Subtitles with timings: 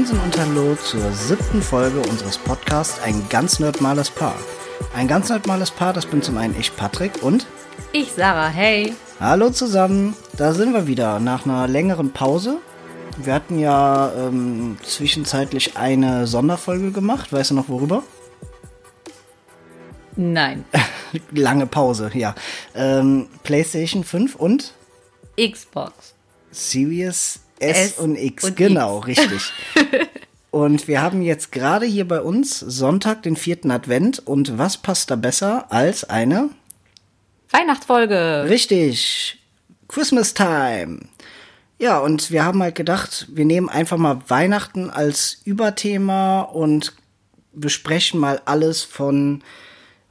[0.00, 4.34] Moinsen und Hallo zur siebten Folge unseres Podcasts Ein ganz nerdmales Paar.
[4.96, 7.46] Ein ganz nerdmales Paar, das bin zum einen ich, Patrick, und
[7.92, 8.94] Ich, Sarah, hey.
[9.20, 12.60] Hallo zusammen, da sind wir wieder nach einer längeren Pause.
[13.18, 18.02] Wir hatten ja ähm, zwischenzeitlich eine Sonderfolge gemacht, weißt du noch worüber?
[20.16, 20.64] Nein.
[21.30, 22.34] Lange Pause, ja.
[22.74, 24.72] Ähm, PlayStation 5 und
[25.36, 26.14] Xbox.
[26.52, 29.06] Series S, S und X, und genau, X.
[29.06, 29.52] richtig.
[30.50, 34.18] und wir haben jetzt gerade hier bei uns Sonntag, den vierten Advent.
[34.26, 36.50] Und was passt da besser als eine?
[37.50, 38.46] Weihnachtsfolge.
[38.48, 39.38] Richtig,
[39.88, 41.00] Christmas Time.
[41.78, 46.94] Ja, und wir haben halt gedacht, wir nehmen einfach mal Weihnachten als Überthema und
[47.52, 49.42] besprechen mal alles von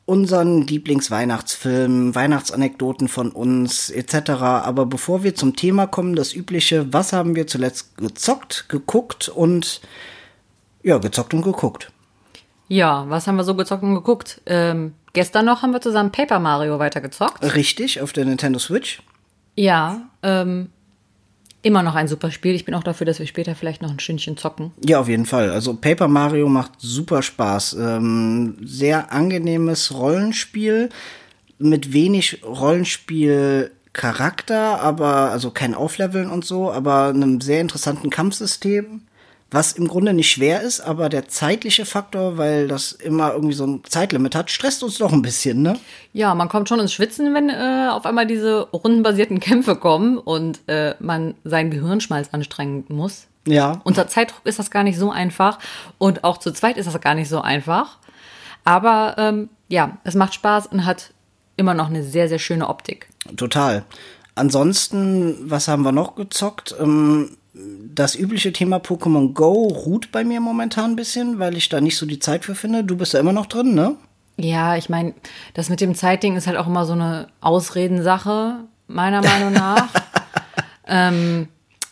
[0.09, 4.31] unseren Lieblingsweihnachtsfilmen, Weihnachtsanekdoten von uns etc.
[4.41, 9.81] Aber bevor wir zum Thema kommen, das übliche, was haben wir zuletzt gezockt, geguckt und
[10.81, 11.91] ja, gezockt und geguckt.
[12.67, 14.41] Ja, was haben wir so gezockt und geguckt?
[14.47, 17.43] Ähm, gestern noch haben wir zusammen Paper Mario weitergezockt.
[17.55, 19.03] Richtig, auf der Nintendo Switch.
[19.55, 20.69] Ja, ähm,
[21.61, 22.55] immer noch ein super Spiel.
[22.55, 24.71] Ich bin auch dafür, dass wir später vielleicht noch ein Stündchen zocken.
[24.85, 25.51] Ja, auf jeden Fall.
[25.51, 27.73] Also Paper Mario macht super Spaß.
[27.73, 30.87] Ähm, sehr angenehmes Rollenspiel
[31.57, 39.01] mit wenig Rollenspiel-Charakter, aber also kein Aufleveln und so, aber einem sehr interessanten Kampfsystem.
[39.51, 43.65] Was im Grunde nicht schwer ist, aber der zeitliche Faktor, weil das immer irgendwie so
[43.65, 45.79] ein Zeitlimit hat, stresst uns doch ein bisschen, ne?
[46.13, 50.59] Ja, man kommt schon ins Schwitzen, wenn äh, auf einmal diese rundenbasierten Kämpfe kommen und
[50.67, 53.25] äh, man seinen Gehirnschmalz anstrengen muss.
[53.47, 53.81] Ja.
[53.83, 55.57] Unter Zeitdruck ist das gar nicht so einfach
[55.97, 57.97] und auch zu zweit ist das gar nicht so einfach.
[58.63, 61.11] Aber ähm, ja, es macht Spaß und hat
[61.57, 63.09] immer noch eine sehr, sehr schöne Optik.
[63.35, 63.83] Total.
[64.35, 66.75] Ansonsten, was haben wir noch gezockt?
[66.79, 71.81] Ähm, das übliche Thema Pokémon Go ruht bei mir momentan ein bisschen, weil ich da
[71.81, 72.83] nicht so die Zeit für finde.
[72.83, 73.95] Du bist da immer noch drin, ne?
[74.37, 75.13] Ja, ich meine,
[75.53, 79.89] das mit dem Zeitding ist halt auch immer so eine Ausredensache, meiner Meinung nach.
[80.87, 81.47] ähm,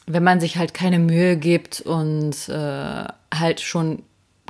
[0.05, 4.03] wenn man sich halt keine Mühe gibt und äh, halt schon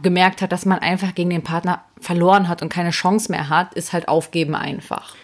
[0.03, 3.73] gemerkt hat, dass man einfach gegen den Partner verloren hat und keine Chance mehr hat,
[3.73, 5.15] ist halt aufgeben einfach.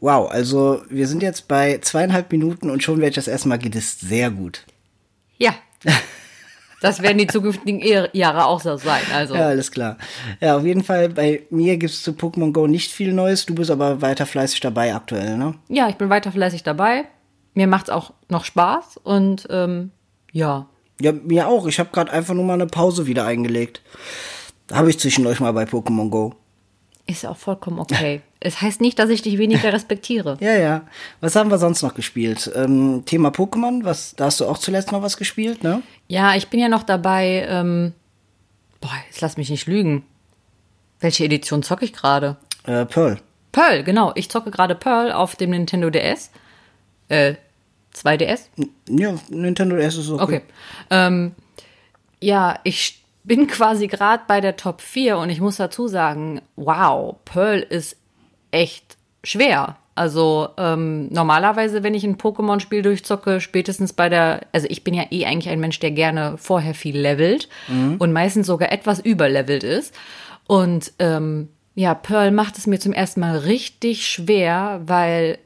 [0.00, 4.00] Wow, also wir sind jetzt bei zweieinhalb Minuten und schon werde ich das erstmal gedisst.
[4.00, 4.64] Sehr gut.
[5.42, 5.54] Ja.
[6.80, 7.80] Das werden die zukünftigen
[8.12, 9.02] Jahre auch so sein.
[9.12, 9.34] Also.
[9.34, 9.98] Ja, alles klar.
[10.40, 13.46] Ja, auf jeden Fall, bei mir gibt's zu Pokémon Go nicht viel Neues.
[13.46, 15.54] Du bist aber weiter fleißig dabei aktuell, ne?
[15.68, 17.04] Ja, ich bin weiter fleißig dabei.
[17.54, 19.92] Mir macht's auch noch Spaß und ähm,
[20.32, 20.66] ja.
[21.00, 21.66] Ja, mir auch.
[21.66, 23.82] Ich habe gerade einfach nur mal eine Pause wieder eingelegt.
[24.72, 26.34] Habe ich zwischendurch mal bei Pokémon Go.
[27.06, 28.22] Ist auch vollkommen okay.
[28.44, 30.36] Es heißt nicht, dass ich dich weniger respektiere.
[30.40, 30.82] Ja, ja.
[31.20, 32.50] Was haben wir sonst noch gespielt?
[32.56, 35.82] Ähm, Thema Pokémon, was, da hast du auch zuletzt noch was gespielt, ne?
[36.08, 37.46] Ja, ich bin ja noch dabei.
[37.48, 37.92] Ähm,
[38.80, 40.04] boah, jetzt lass mich nicht lügen.
[40.98, 42.36] Welche Edition zocke ich gerade?
[42.64, 43.18] Äh, Pearl.
[43.52, 44.12] Pearl, genau.
[44.16, 46.30] Ich zocke gerade Pearl auf dem Nintendo DS.
[47.08, 47.34] Äh,
[47.94, 48.48] 2DS?
[48.88, 50.22] Ja, Nintendo DS ist okay.
[50.22, 50.42] Okay.
[50.90, 51.32] Ähm,
[52.20, 57.16] ja, ich bin quasi gerade bei der Top 4 und ich muss dazu sagen, wow,
[57.24, 57.96] Pearl ist
[58.50, 59.76] echt schwer.
[59.94, 65.04] Also ähm, normalerweise, wenn ich ein Pokémon-Spiel durchzocke, spätestens bei der, also ich bin ja
[65.10, 67.48] eh eigentlich ein Mensch, der gerne vorher viel levelt
[67.98, 69.94] und meistens sogar etwas überlevelt ist.
[70.46, 75.38] Und ähm, ja, Pearl macht es mir zum ersten Mal richtig schwer, weil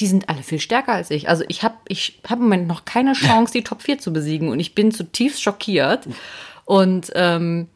[0.00, 1.28] die sind alle viel stärker als ich.
[1.28, 4.48] Also ich habe ich hab im Moment noch keine Chance, die Top 4 zu besiegen
[4.48, 6.06] und ich bin zutiefst schockiert
[6.64, 7.68] und ähm,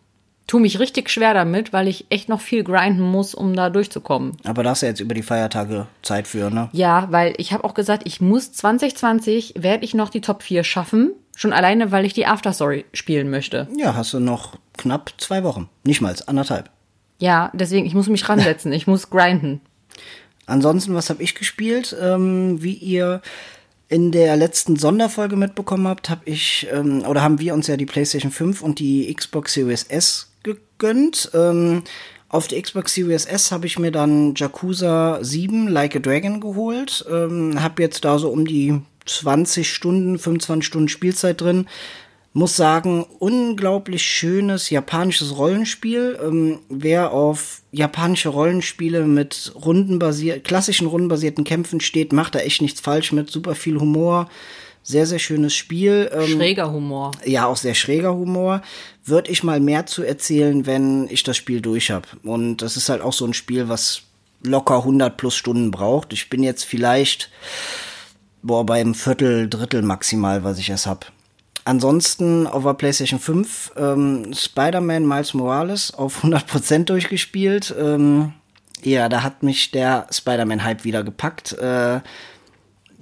[0.49, 4.37] tue mich richtig schwer damit, weil ich echt noch viel grinden muss, um da durchzukommen.
[4.45, 6.69] Aber da hast du jetzt über die Feiertage Zeit für, ne?
[6.73, 10.65] Ja, weil ich habe auch gesagt, ich muss 2020 werde ich noch die Top 4
[10.65, 13.69] schaffen, schon alleine, weil ich die Afterstory spielen möchte.
[13.77, 15.69] Ja, hast du noch knapp zwei Wochen.
[15.85, 16.71] Nicht mal, anderthalb.
[17.21, 19.61] Ja, deswegen ich muss mich ransetzen, ich muss grinden.
[20.47, 21.95] Ansonsten, was habe ich gespielt?
[22.01, 23.21] Ähm, wie ihr
[23.89, 27.87] in der letzten Sonderfolge mitbekommen habt, habe ich ähm, oder haben wir uns ja die
[27.87, 31.31] PlayStation 5 und die Xbox Series S gegönnt.
[31.35, 31.83] Ähm,
[32.29, 37.05] auf der Xbox Series S habe ich mir dann Yakuza 7 Like a Dragon geholt.
[37.11, 41.67] Ähm, habe jetzt da so um die 20 Stunden, 25 Stunden Spielzeit drin.
[42.39, 46.17] Muss sagen, unglaublich schönes japanisches Rollenspiel.
[46.23, 52.79] Ähm, wer auf japanische Rollenspiele mit rundenbasier klassischen rundenbasierten Kämpfen steht, macht da echt nichts
[52.81, 53.29] falsch mit.
[53.29, 54.29] Super viel Humor.
[54.85, 56.09] Sehr, sehr schönes Spiel.
[56.13, 57.11] Ähm, Schräger Humor.
[57.25, 58.63] ja, auch sehr schräger Humor.
[59.05, 62.07] Würde ich mal mehr zu erzählen, wenn ich das Spiel durch habe.
[62.23, 64.03] Und das ist halt auch so ein Spiel, was
[64.45, 66.13] locker 100 plus Stunden braucht.
[66.13, 67.31] Ich bin jetzt vielleicht
[68.45, 71.13] boah, beim Viertel, Drittel maximal, was ich erst hab.
[71.69, 77.75] Ansonsten auf der PlayStation 5 ähm, Spider-Man Miles Morales auf 100% durchgespielt.
[77.79, 78.33] Ähm,
[78.83, 81.53] ja, da hat mich der Spider-Man-Hype wieder gepackt.
[81.53, 82.01] Äh,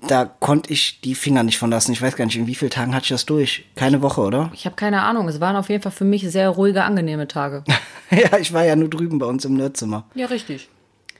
[0.08, 1.92] da konnte ich die Finger nicht von lassen.
[1.92, 3.64] Ich weiß gar nicht, in wie vielen Tagen hatte ich das durch?
[3.76, 4.50] Keine Woche, oder?
[4.52, 5.28] Ich habe keine Ahnung.
[5.28, 7.64] Es waren auf jeden Fall für mich sehr ruhige, angenehme Tage.
[8.10, 10.04] ja, ich war ja nur drüben bei uns im Nerdzimmer.
[10.14, 10.68] Ja, richtig.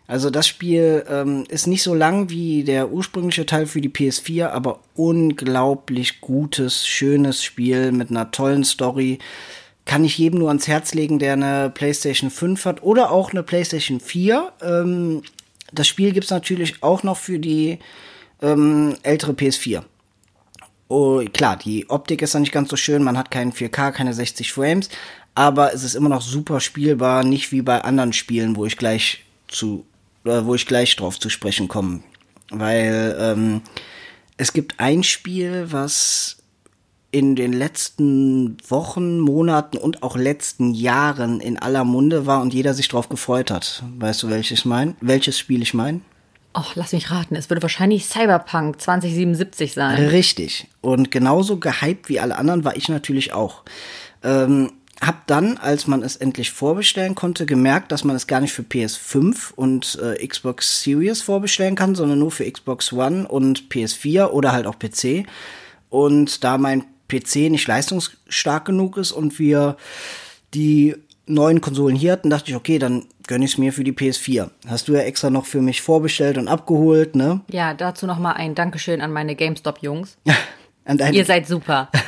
[0.08, 4.48] Also das Spiel ähm, ist nicht so lang wie der ursprüngliche Teil für die PS4,
[4.48, 9.18] aber unglaublich gutes, schönes Spiel mit einer tollen Story.
[9.84, 13.42] Kann ich jedem nur ans Herz legen, der eine PlayStation 5 hat oder auch eine
[13.42, 14.52] PlayStation 4.
[14.62, 15.22] Ähm,
[15.72, 17.78] das Spiel gibt's natürlich auch noch für die
[18.42, 19.82] ähm, ältere PS4.
[20.88, 24.14] Oh, klar, die Optik ist dann nicht ganz so schön, man hat keinen 4K, keine
[24.14, 24.88] 60 Frames,
[25.34, 29.24] aber es ist immer noch super spielbar, nicht wie bei anderen Spielen, wo ich gleich
[29.48, 29.84] zu
[30.26, 32.00] wo ich gleich drauf zu sprechen komme.
[32.50, 33.62] Weil ähm,
[34.37, 36.38] es gibt ein Spiel, was
[37.11, 42.75] in den letzten Wochen, Monaten und auch letzten Jahren in aller Munde war und jeder
[42.75, 43.82] sich drauf gefreut hat.
[43.99, 46.00] Weißt du, welches, mein, welches Spiel ich meine?
[46.52, 47.37] Ach, lass mich raten.
[47.37, 50.06] Es würde wahrscheinlich Cyberpunk 2077 sein.
[50.06, 50.69] Richtig.
[50.81, 53.62] Und genauso gehypt wie alle anderen war ich natürlich auch.
[54.23, 58.52] Ähm, hab dann, als man es endlich vorbestellen konnte, gemerkt, dass man es gar nicht
[58.52, 64.28] für PS5 und äh, Xbox Series vorbestellen kann, sondern nur für Xbox One und PS4
[64.28, 65.26] oder halt auch PC.
[65.90, 69.76] Und da mein PC nicht leistungsstark genug ist und wir
[70.54, 70.96] die
[71.26, 74.50] neuen Konsolen hier hatten, dachte ich, okay, dann gönn ich es mir für die PS4.
[74.69, 77.40] Hast du ja extra noch für mich vorbestellt und abgeholt, ne?
[77.50, 80.16] Ja, dazu noch mal ein Dankeschön an meine GameStop-Jungs.
[81.14, 81.90] Ihr seid super.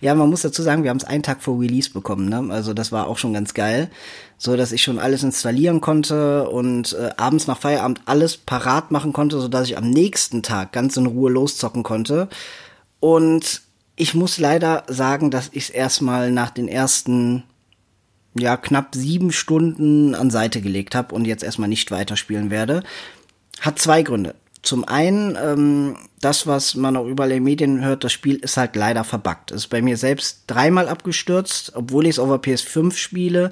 [0.00, 2.46] Ja, man muss dazu sagen, wir haben es einen Tag vor Release bekommen, ne?
[2.52, 3.90] Also das war auch schon ganz geil,
[4.38, 9.12] so dass ich schon alles installieren konnte und äh, abends nach Feierabend alles parat machen
[9.12, 12.28] konnte, so dass ich am nächsten Tag ganz in Ruhe loszocken konnte.
[13.00, 13.62] Und
[13.96, 17.42] ich muss leider sagen, dass ich es erstmal nach den ersten
[18.38, 22.82] ja knapp sieben Stunden an Seite gelegt habe und jetzt erstmal nicht weiterspielen werde.
[23.60, 24.34] Hat zwei Gründe.
[24.64, 28.56] Zum einen, ähm, das, was man auch überall in den Medien hört, das Spiel ist
[28.56, 29.50] halt leider verbuggt.
[29.50, 33.50] Ist bei mir selbst dreimal abgestürzt, obwohl ich es auf der PS5 spiele.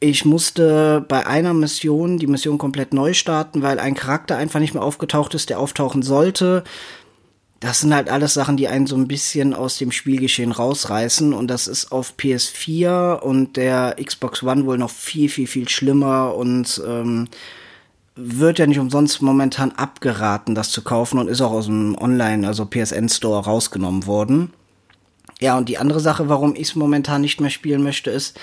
[0.00, 4.74] Ich musste bei einer Mission die Mission komplett neu starten, weil ein Charakter einfach nicht
[4.74, 6.64] mehr aufgetaucht ist, der auftauchen sollte.
[7.60, 11.32] Das sind halt alles Sachen, die einen so ein bisschen aus dem Spielgeschehen rausreißen.
[11.32, 16.34] Und das ist auf PS4 und der Xbox One wohl noch viel, viel, viel schlimmer.
[16.34, 17.28] Und ähm,
[18.20, 22.46] wird ja nicht umsonst momentan abgeraten, das zu kaufen und ist auch aus dem Online,
[22.46, 24.52] also PSN Store rausgenommen worden.
[25.40, 28.38] Ja, und die andere Sache, warum ich es momentan nicht mehr spielen möchte, ist,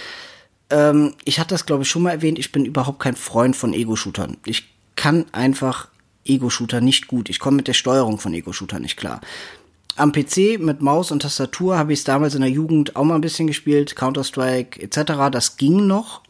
[0.70, 3.74] ähm, ich hatte das glaube ich schon mal erwähnt, ich bin überhaupt kein Freund von
[3.74, 4.38] Ego-Shootern.
[4.46, 4.64] Ich
[4.96, 5.90] kann einfach
[6.24, 7.30] Ego-Shooter nicht gut.
[7.30, 9.20] Ich komme mit der Steuerung von Ego-Shootern nicht klar.
[9.98, 13.16] Am PC mit Maus und Tastatur habe ich es damals in der Jugend auch mal
[13.16, 15.30] ein bisschen gespielt, Counter-Strike etc.
[15.32, 16.22] Das ging noch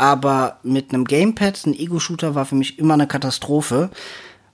[0.00, 3.90] aber mit einem Gamepad, ein Ego-Shooter war für mich immer eine Katastrophe.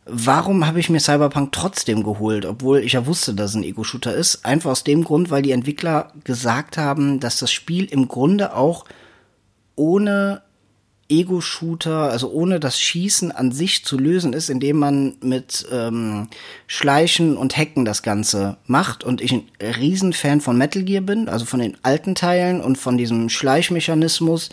[0.05, 4.13] Warum habe ich mir Cyberpunk trotzdem geholt, obwohl ich ja wusste, dass es ein Ego-Shooter
[4.13, 4.45] ist?
[4.45, 8.87] Einfach aus dem Grund, weil die Entwickler gesagt haben, dass das Spiel im Grunde auch
[9.77, 10.43] ohne
[11.09, 16.27] Ego-Shooter, also ohne das Schießen an sich zu lösen ist, indem man mit ähm,
[16.67, 19.05] Schleichen und Hacken das Ganze macht.
[19.05, 22.99] Und ich ein Riesenfan von Metal Gear bin, also von den alten Teilen und von
[22.99, 24.51] diesem Schleichmechanismus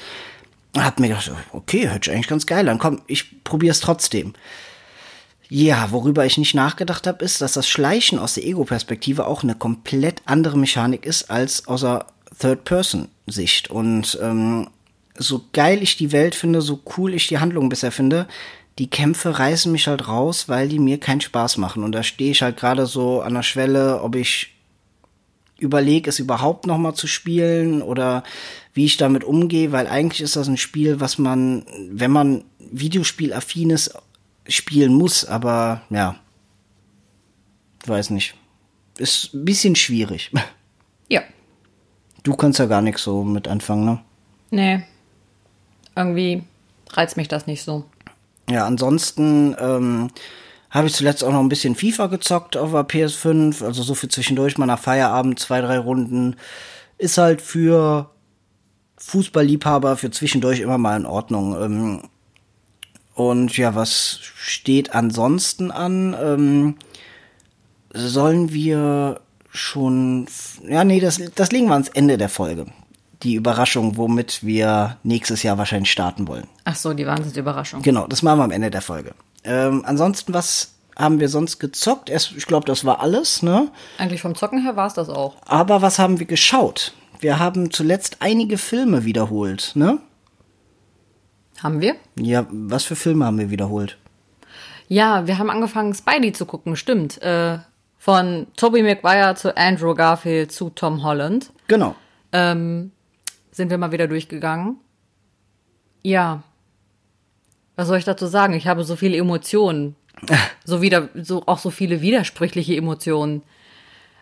[0.75, 2.80] hab mir gedacht, okay, hört sich eigentlich ganz geil an.
[2.80, 4.34] Komm, ich probier's trotzdem.
[5.50, 9.56] Ja, worüber ich nicht nachgedacht habe, ist, dass das Schleichen aus der Ego-Perspektive auch eine
[9.56, 12.08] komplett andere Mechanik ist als aus der
[12.39, 13.70] Third-Person-Sicht.
[13.70, 14.70] Und ähm,
[15.15, 18.27] so geil ich die Welt finde, so cool ich die Handlung bisher finde,
[18.80, 21.84] die Kämpfe reißen mich halt raus, weil die mir keinen Spaß machen.
[21.84, 24.52] Und da stehe ich halt gerade so an der Schwelle, ob ich
[25.63, 28.24] überlege, es überhaupt noch mal zu spielen oder
[28.74, 33.72] wie ich damit umgehe, weil eigentlich ist das ein Spiel, was man, wenn man Videospielaffin
[33.72, 33.96] ist,
[34.48, 36.15] spielen muss, aber ja,
[37.86, 38.36] weiß nicht.
[38.98, 40.32] Ist ein bisschen schwierig.
[41.10, 41.22] Ja.
[42.24, 44.00] Du kannst ja gar nichts so mit anfangen, ne?
[44.51, 44.84] Nee.
[45.96, 46.43] Irgendwie
[46.91, 47.86] reizt mich das nicht so.
[48.50, 50.10] Ja, ansonsten ähm,
[50.74, 54.08] habe ich zuletzt auch noch ein bisschen FIFA gezockt auf der PS5, also so für
[54.08, 56.36] zwischendurch mal nach Feierabend, zwei, drei Runden.
[56.98, 58.10] Ist halt für
[58.98, 61.56] Fußballliebhaber, für zwischendurch immer mal in Ordnung.
[61.62, 62.01] Ähm,
[63.13, 66.15] und ja, was steht ansonsten an?
[66.20, 66.75] Ähm,
[67.94, 70.25] sollen wir schon.
[70.68, 72.65] Ja, nee, das, das legen wir ans Ende der Folge.
[73.22, 76.48] Die Überraschung, womit wir nächstes Jahr wahrscheinlich starten wollen.
[76.63, 77.84] Ach so, die Wahnsinnsüberraschung.
[77.84, 79.13] Genau, das machen wir am Ende der Folge.
[79.44, 82.10] Ähm, ansonsten, was haben wir sonst gezockt?
[82.10, 83.72] Erst, ich glaube, das war alles, ne?
[83.98, 85.36] Eigentlich vom Zocken her war es das auch.
[85.46, 86.94] Aber was haben wir geschaut?
[87.20, 90.00] Wir haben zuletzt einige Filme wiederholt, ne?
[91.62, 91.96] Haben wir?
[92.18, 93.98] Ja, was für Filme haben wir wiederholt?
[94.90, 97.22] Ja, wir haben angefangen, Spidey zu gucken, stimmt.
[97.22, 97.60] Äh,
[97.98, 101.52] von Tobey Maguire zu Andrew Garfield zu Tom Holland.
[101.70, 101.96] Genau.
[102.34, 102.92] Ähm,
[103.52, 104.78] sind wir mal wieder durchgegangen.
[106.02, 106.44] Ja.
[107.75, 108.53] Was soll ich dazu sagen?
[108.53, 109.96] Ich habe so viele Emotionen.
[110.63, 113.42] so wieder, so auch so viele widersprüchliche Emotionen.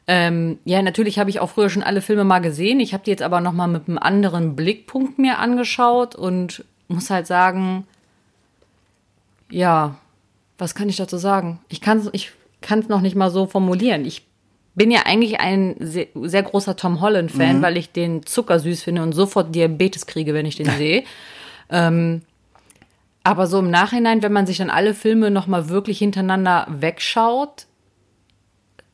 [0.08, 2.80] Ähm, ja, natürlich habe ich auch früher schon alle Filme mal gesehen.
[2.80, 7.10] Ich habe die jetzt aber noch mal mit einem anderen Blickpunkt mir angeschaut und muss
[7.10, 7.86] halt sagen,
[9.50, 9.96] ja,
[10.58, 11.60] was kann ich dazu sagen?
[11.70, 12.32] Ich kann es ich
[12.62, 14.06] kann's noch nicht mal so formulieren.
[14.06, 14.26] Ich
[14.76, 17.62] bin ja eigentlich ein sehr, sehr großer Tom Holland-Fan, Mhm.
[17.62, 21.04] weil ich den zuckersüß finde und sofort Diabetes kriege, wenn ich den sehe.
[21.70, 22.22] ähm,
[23.24, 27.68] aber so im Nachhinein, wenn man sich dann alle Filme noch mal wirklich hintereinander wegschaut,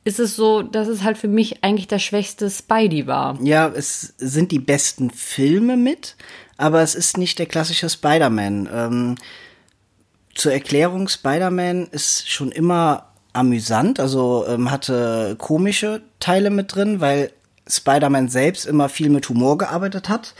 [0.03, 3.37] ist es so, dass es halt für mich eigentlich der schwächste Spidey war.
[3.41, 6.15] Ja, es sind die besten Filme mit,
[6.57, 8.69] aber es ist nicht der klassische Spider-Man.
[8.71, 9.15] Ähm,
[10.33, 17.31] zur Erklärung, Spider-Man ist schon immer amüsant, also ähm, hatte komische Teile mit drin, weil
[17.67, 20.35] Spider-Man selbst immer viel mit Humor gearbeitet hat.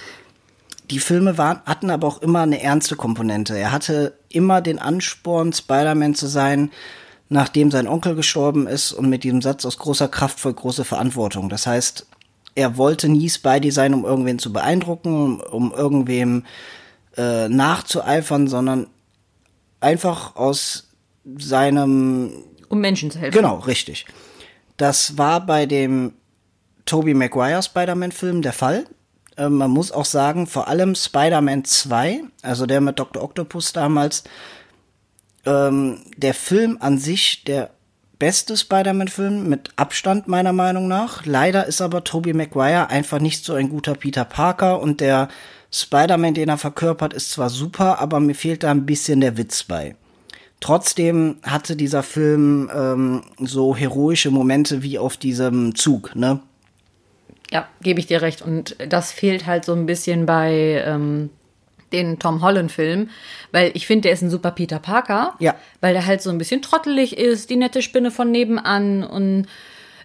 [0.89, 3.57] Die Filme waren, hatten aber auch immer eine ernste Komponente.
[3.57, 6.71] Er hatte immer den Ansporn, Spider-Man zu sein,
[7.29, 11.49] nachdem sein Onkel gestorben ist und mit diesem Satz aus großer Kraft folgt große Verantwortung.
[11.49, 12.07] Das heißt,
[12.55, 16.45] er wollte nie Spidey sein, um irgendwen zu beeindrucken, um, um irgendwem
[17.17, 18.87] äh, nachzueifern, sondern
[19.79, 20.89] einfach aus
[21.37, 22.31] seinem
[22.69, 23.35] Um Menschen zu helfen.
[23.35, 24.05] Genau, richtig.
[24.77, 26.13] Das war bei dem
[26.85, 28.85] Tobey Maguire Spider-Man-Film der Fall.
[29.37, 33.23] Ähm, man muss auch sagen, vor allem Spider-Man 2, also der mit Dr.
[33.23, 34.23] Octopus damals,
[35.45, 37.69] ähm, der Film an sich der
[38.19, 41.25] beste Spider-Man-Film mit Abstand meiner Meinung nach.
[41.25, 45.29] Leider ist aber Tobey Maguire einfach nicht so ein guter Peter Parker und der
[45.71, 49.63] Spider-Man, den er verkörpert, ist zwar super, aber mir fehlt da ein bisschen der Witz
[49.63, 49.95] bei.
[50.59, 56.39] Trotzdem hatte dieser Film ähm, so heroische Momente wie auf diesem Zug, ne?
[57.51, 58.41] Ja, gebe ich dir recht.
[58.41, 61.29] Und das fehlt halt so ein bisschen bei ähm,
[61.91, 63.09] den Tom Holland-Filmen,
[63.51, 65.35] weil ich finde, der ist ein super Peter Parker.
[65.39, 65.55] Ja.
[65.81, 69.47] Weil der halt so ein bisschen trottelig ist, die nette Spinne von nebenan und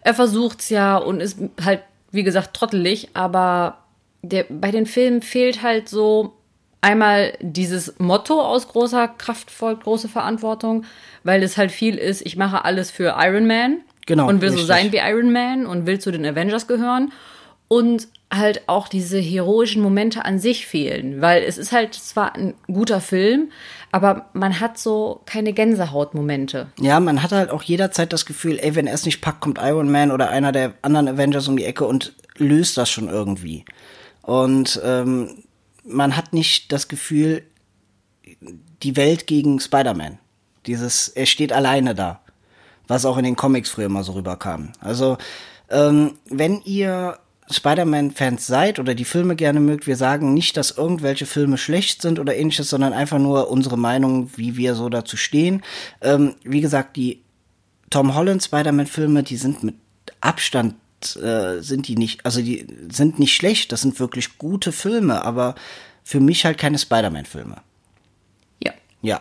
[0.02, 1.80] er versucht's ja und ist halt,
[2.11, 3.78] wie gesagt, trottelig, aber
[4.22, 6.34] der, bei den Filmen fehlt halt so
[6.80, 10.84] einmal dieses Motto aus großer Kraft folgt große Verantwortung,
[11.22, 14.56] weil es halt viel ist, ich mache alles für Iron Man Genau, und will so
[14.56, 14.66] richtig.
[14.66, 17.12] sein wie Iron Man und will zu den Avengers gehören
[17.73, 22.52] und halt auch diese heroischen Momente an sich fehlen, weil es ist halt zwar ein
[22.67, 23.50] guter Film,
[23.91, 26.67] aber man hat so keine Gänsehautmomente.
[26.79, 29.59] Ja, man hat halt auch jederzeit das Gefühl, ey, wenn er es nicht packt, kommt
[29.59, 33.64] Iron Man oder einer der anderen Avengers um die Ecke und löst das schon irgendwie.
[34.21, 35.45] Und ähm,
[35.83, 37.43] man hat nicht das Gefühl,
[38.83, 40.19] die Welt gegen Spider-Man.
[40.67, 42.21] Dieses, er steht alleine da.
[42.87, 44.73] Was auch in den Comics früher immer so rüberkam.
[44.81, 45.17] Also,
[45.71, 47.19] ähm, wenn ihr
[47.50, 52.18] Spider-Man-Fans seid oder die Filme gerne mögt, wir sagen nicht, dass irgendwelche Filme schlecht sind
[52.18, 55.62] oder ähnliches, sondern einfach nur unsere Meinung, wie wir so dazu stehen.
[56.00, 57.22] Ähm, wie gesagt, die
[57.90, 59.75] Tom Holland Spider-Man-Filme, die sind mit
[60.20, 60.76] Abstand
[61.16, 65.54] äh, sind die nicht, also die sind nicht schlecht, das sind wirklich gute Filme, aber
[66.04, 67.56] für mich halt keine Spider-Man-Filme.
[68.62, 68.72] Ja.
[69.02, 69.20] Ja.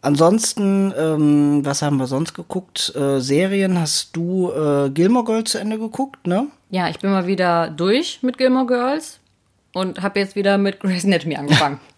[0.00, 2.94] Ansonsten, ähm, was haben wir sonst geguckt?
[2.94, 6.46] Äh, Serien hast du äh, Gilmore Girls zu Ende geguckt, ne?
[6.70, 9.18] Ja, ich bin mal wieder durch mit Gilmore Girls
[9.72, 11.80] und habe jetzt wieder mit Grey's Anatomy angefangen.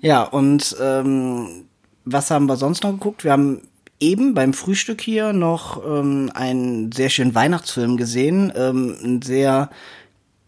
[0.00, 1.64] Ja, und ähm,
[2.04, 3.24] was haben wir sonst noch geguckt?
[3.24, 3.62] Wir haben
[3.98, 9.68] eben beim Frühstück hier noch ähm, einen sehr schönen Weihnachtsfilm gesehen, ähm, einen sehr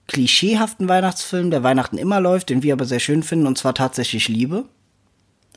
[0.07, 4.29] klischeehaften Weihnachtsfilm, der Weihnachten immer läuft, den wir aber sehr schön finden, und zwar tatsächlich
[4.29, 4.65] Liebe.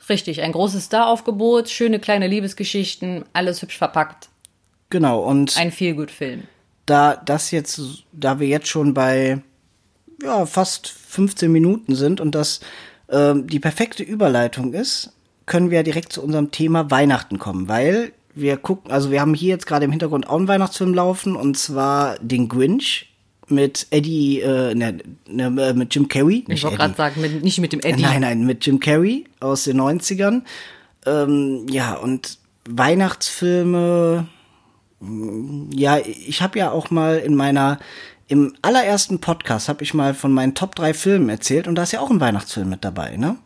[0.09, 4.29] Richtig, ein großes Staraufgebot, schöne kleine Liebesgeschichten, alles hübsch verpackt.
[4.89, 6.43] Genau, und Ein Feelgood-Film.
[6.85, 9.41] da das jetzt, da wir jetzt schon bei
[10.23, 12.61] ja, fast 15 Minuten sind und das
[13.09, 15.11] ähm, die perfekte Überleitung ist,
[15.45, 19.49] können wir direkt zu unserem Thema Weihnachten kommen, weil wir gucken, also wir haben hier
[19.49, 23.06] jetzt gerade im Hintergrund auch einen Weihnachtsfilm laufen und zwar den Grinch
[23.49, 26.45] mit Eddie, äh, ne, ne, äh, mit Jim Carrey.
[26.47, 28.01] Ich wollte gerade sagen, mit, nicht mit dem Eddie.
[28.01, 30.41] Nein, nein, mit Jim Carrey aus den 90ern.
[31.05, 32.37] Ähm, ja, und
[32.69, 34.27] Weihnachtsfilme,
[34.99, 37.79] mm, ja, ich habe ja auch mal in meiner,
[38.27, 41.93] im allerersten Podcast habe ich mal von meinen Top 3 Filmen erzählt und da ist
[41.93, 43.37] ja auch ein Weihnachtsfilm mit dabei, ne?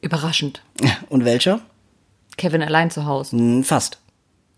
[0.00, 0.62] Überraschend.
[1.08, 1.60] Und welcher?
[2.36, 3.36] Kevin allein zu Hause.
[3.36, 3.98] Hm, fast.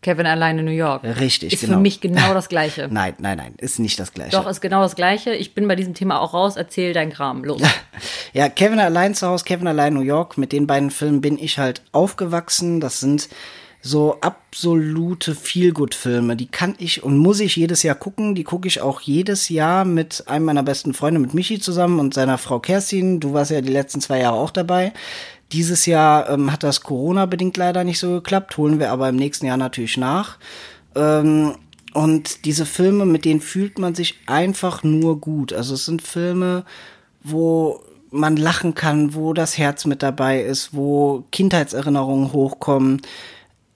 [0.02, 1.04] Kevin allein in New York.
[1.04, 1.75] Richtig, ist genau.
[1.75, 2.88] für mich genau das Gleiche.
[2.90, 4.33] Nein, nein, nein, ist nicht das gleiche.
[4.33, 5.35] Doch, ist genau das Gleiche.
[5.35, 6.57] Ich bin bei diesem Thema auch raus.
[6.57, 7.45] Erzähl dein Kram.
[7.45, 7.62] Los.
[8.33, 11.59] Ja, Kevin allein zu Hause, Kevin allein New York, mit den beiden Filmen bin ich
[11.59, 12.80] halt aufgewachsen.
[12.80, 13.28] Das sind
[13.83, 16.37] so absolute Feelgood-Filme.
[16.37, 18.35] Die kann ich und muss ich jedes Jahr gucken.
[18.35, 22.14] Die gucke ich auch jedes Jahr mit einem meiner besten Freunde, mit Michi zusammen und
[22.14, 23.21] seiner Frau Kerstin.
[23.21, 24.92] Du warst ja die letzten zwei Jahre auch dabei.
[25.52, 29.47] Dieses Jahr ähm, hat das Corona-bedingt leider nicht so geklappt, holen wir aber im nächsten
[29.47, 30.38] Jahr natürlich nach.
[30.95, 31.57] Ähm,
[31.92, 35.52] und diese Filme, mit denen fühlt man sich einfach nur gut.
[35.52, 36.64] Also es sind Filme,
[37.23, 37.80] wo
[38.11, 43.02] man lachen kann, wo das Herz mit dabei ist, wo Kindheitserinnerungen hochkommen.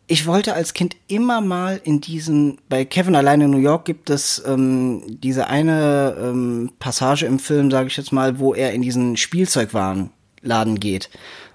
[0.06, 4.10] Ich wollte als Kind immer mal in diesen, bei Kevin alleine in New York gibt
[4.10, 8.82] es ähm, diese eine ähm, Passage im Film, sage ich jetzt mal, wo er in
[8.82, 11.10] diesen Spielzeugwarenladen geht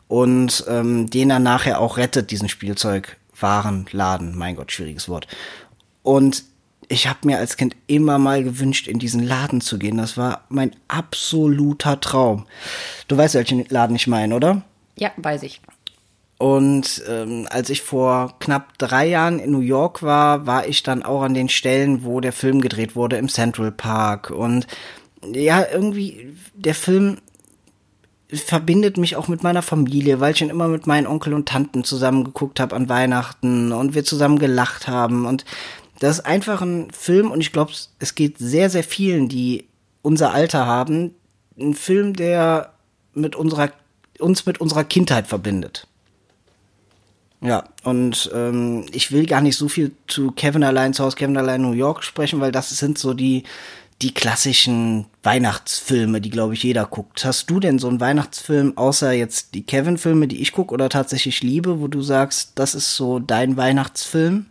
[0.09, 4.35] und ähm, den er nachher auch rettet, diesen Spielzeugwarenladen.
[4.35, 5.27] Mein Gott, schwieriges Wort.
[6.01, 6.43] Und
[6.89, 9.97] ich habe mir als Kind immer mal gewünscht, in diesen Laden zu gehen.
[9.97, 12.47] Das war mein absoluter Traum.
[13.07, 14.63] Du weißt, welchen Laden ich meine, oder?
[14.97, 15.61] Ja, weiß ich.
[16.39, 21.03] Und ähm, als ich vor knapp drei Jahren in New York war, war ich dann
[21.03, 24.31] auch an den Stellen, wo der Film gedreht wurde, im Central Park.
[24.31, 24.65] Und
[25.21, 27.17] ja, irgendwie, der Film
[28.31, 31.83] verbindet mich auch mit meiner Familie, weil ich ihn immer mit meinen Onkel und Tanten
[31.83, 35.25] zusammen geguckt habe an Weihnachten und wir zusammen gelacht haben.
[35.25, 35.45] Und
[35.99, 39.65] das ist einfach ein Film und ich glaube, es geht sehr, sehr vielen, die
[40.01, 41.15] unser Alter haben,
[41.59, 42.73] ein Film, der
[43.13, 43.71] mit unserer,
[44.19, 45.87] uns mit unserer Kindheit verbindet.
[47.41, 51.37] Ja, und ähm, ich will gar nicht so viel zu Kevin allein zu Hause, Kevin
[51.37, 53.43] allein New York sprechen, weil das sind so die,
[54.01, 57.25] die klassischen Weihnachtsfilme, die, glaube ich, jeder guckt.
[57.25, 61.43] Hast du denn so einen Weihnachtsfilm, außer jetzt die Kevin-Filme, die ich gucke oder tatsächlich
[61.43, 64.45] liebe, wo du sagst, das ist so dein Weihnachtsfilm?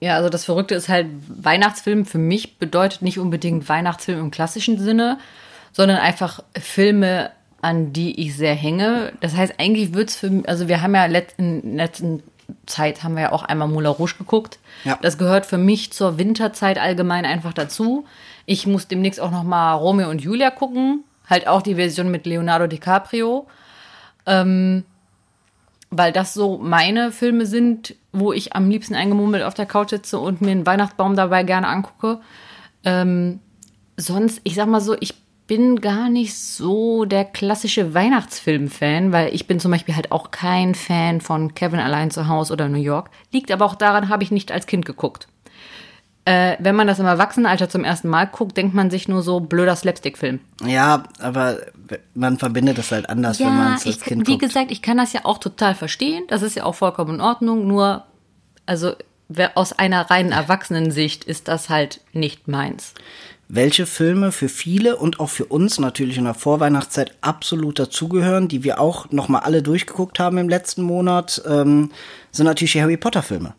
[0.00, 4.78] Ja, also das Verrückte ist halt, Weihnachtsfilm für mich bedeutet nicht unbedingt Weihnachtsfilm im klassischen
[4.78, 5.18] Sinne,
[5.72, 7.30] sondern einfach Filme,
[7.62, 9.14] an die ich sehr hänge.
[9.20, 12.22] Das heißt, eigentlich wird's für mich, also wir haben ja in letzten
[12.66, 14.58] Zeit haben wir ja auch einmal Moulin Rouge geguckt.
[14.84, 14.98] Ja.
[15.02, 18.06] Das gehört für mich zur Winterzeit allgemein einfach dazu.
[18.44, 22.26] Ich muss demnächst auch noch mal Romeo und Julia gucken, halt auch die Version mit
[22.26, 23.46] Leonardo DiCaprio.
[24.26, 24.84] Ähm,
[25.90, 30.18] weil das so meine Filme sind, wo ich am liebsten eingemummelt auf der Couch sitze
[30.18, 32.20] und mir einen Weihnachtsbaum dabei gerne angucke.
[32.84, 33.40] Ähm,
[33.96, 35.14] sonst, ich sag mal so, ich
[35.46, 40.74] bin gar nicht so der klassische Weihnachtsfilm-Fan, weil ich bin zum Beispiel halt auch kein
[40.74, 43.10] Fan von Kevin allein zu Hause oder New York.
[43.32, 45.28] Liegt aber auch daran, habe ich nicht als Kind geguckt.
[46.24, 49.38] Äh, wenn man das im Erwachsenenalter zum ersten Mal guckt, denkt man sich nur so
[49.38, 50.40] blöder Slapstick-Film.
[50.64, 51.58] Ja, aber
[52.14, 54.42] man verbindet es halt anders, wenn man es als ich, Kind wie guckt.
[54.42, 56.24] gesagt, ich kann das ja auch total verstehen.
[56.26, 57.68] Das ist ja auch vollkommen in Ordnung.
[57.68, 58.02] Nur,
[58.66, 58.94] also
[59.28, 62.94] wer- aus einer reinen Erwachsenensicht ist das halt nicht meins.
[63.48, 68.64] Welche Filme für viele und auch für uns natürlich in der Vorweihnachtszeit absolut dazugehören, die
[68.64, 71.90] wir auch nochmal alle durchgeguckt haben im letzten Monat, ähm,
[72.32, 73.54] sind natürlich die Harry Potter Filme.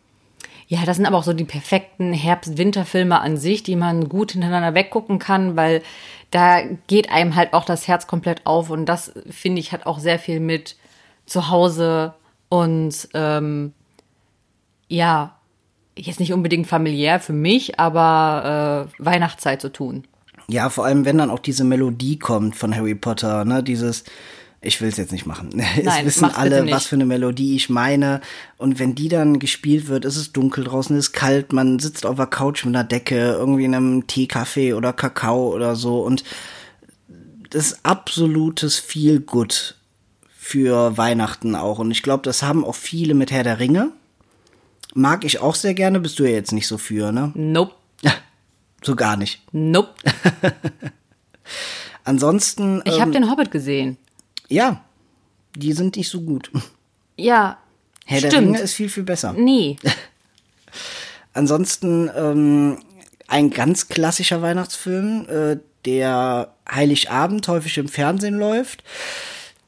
[0.66, 4.74] Ja, das sind aber auch so die perfekten Herbst-Winter-Filme an sich, die man gut hintereinander
[4.74, 5.82] weggucken kann, weil
[6.30, 9.98] da geht einem halt auch das Herz komplett auf und das finde ich hat auch
[9.98, 10.76] sehr viel mit
[11.24, 12.12] zu Hause
[12.50, 13.72] und ähm,
[14.88, 15.37] ja,
[16.06, 20.04] jetzt nicht unbedingt familiär für mich, aber äh, Weihnachtszeit zu tun.
[20.48, 24.04] Ja, vor allem, wenn dann auch diese Melodie kommt von Harry Potter, ne, dieses,
[24.62, 25.50] ich will es jetzt nicht machen.
[25.76, 28.20] es Nein, wissen alle, was für eine Melodie ich meine.
[28.56, 32.16] Und wenn die dann gespielt wird, ist es dunkel draußen, ist kalt, man sitzt auf
[32.16, 36.00] der Couch mit einer Decke, irgendwie in einem Teekaffee oder Kakao oder so.
[36.00, 36.24] Und
[37.50, 39.76] das ist absolutes Feel Good
[40.36, 41.78] für Weihnachten auch.
[41.78, 43.92] Und ich glaube, das haben auch viele mit Herr der Ringe.
[44.94, 47.30] Mag ich auch sehr gerne, bist du ja jetzt nicht so für, ne?
[47.34, 47.74] Nope,
[48.82, 49.42] So gar nicht.
[49.52, 49.94] nope.
[52.04, 52.82] Ansonsten.
[52.84, 53.96] Ich ähm, habe den Hobbit gesehen.
[54.48, 54.82] Ja,
[55.54, 56.50] die sind nicht so gut.
[57.16, 57.58] Ja,
[58.06, 58.48] Herr der stimmt.
[58.48, 59.32] Ringe ist viel, viel besser.
[59.34, 59.76] Nee,
[61.34, 62.78] Ansonsten ähm,
[63.28, 68.82] ein ganz klassischer Weihnachtsfilm, äh, der Heiligabend häufig im Fernsehen läuft,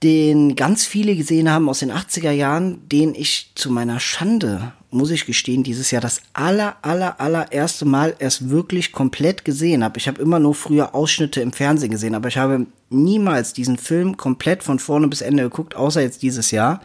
[0.02, 5.10] den ganz viele gesehen haben aus den 80er Jahren, den ich zu meiner Schande, muss
[5.10, 9.98] ich gestehen, dieses Jahr das aller, aller, allererste Mal erst wirklich komplett gesehen habe.
[9.98, 14.16] Ich habe immer nur früher Ausschnitte im Fernsehen gesehen, aber ich habe niemals diesen Film
[14.16, 16.80] komplett von vorne bis Ende geguckt, außer jetzt dieses Jahr.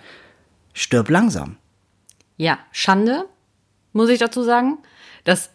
[0.73, 1.55] Stirb langsam.
[2.35, 3.25] Ja, Schande,
[3.93, 4.77] muss ich dazu sagen.
[5.23, 5.51] Dass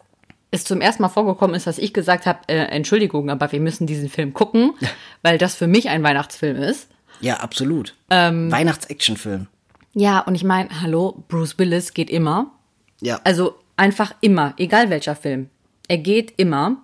[0.50, 3.86] es zum ersten Mal vorgekommen ist, dass ich gesagt habe, äh, Entschuldigung, aber wir müssen
[3.86, 4.72] diesen Film gucken,
[5.22, 6.88] weil das für mich ein Weihnachtsfilm ist.
[7.20, 7.94] Ja, absolut.
[8.10, 9.46] Ähm, Weihnachts-Actionfilm.
[9.92, 12.52] Ja, und ich meine, hallo, Bruce Willis geht immer.
[13.00, 13.20] Ja.
[13.24, 15.50] Also einfach immer, egal welcher Film.
[15.88, 16.76] Er geht immer.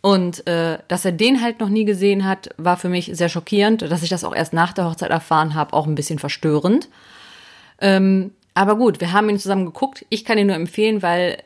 [0.00, 3.82] Und äh, dass er den halt noch nie gesehen hat, war für mich sehr schockierend.
[3.82, 6.88] Dass ich das auch erst nach der Hochzeit erfahren habe, auch ein bisschen verstörend.
[7.80, 10.06] Ähm, aber gut, wir haben ihn zusammen geguckt.
[10.08, 11.42] Ich kann ihn nur empfehlen, weil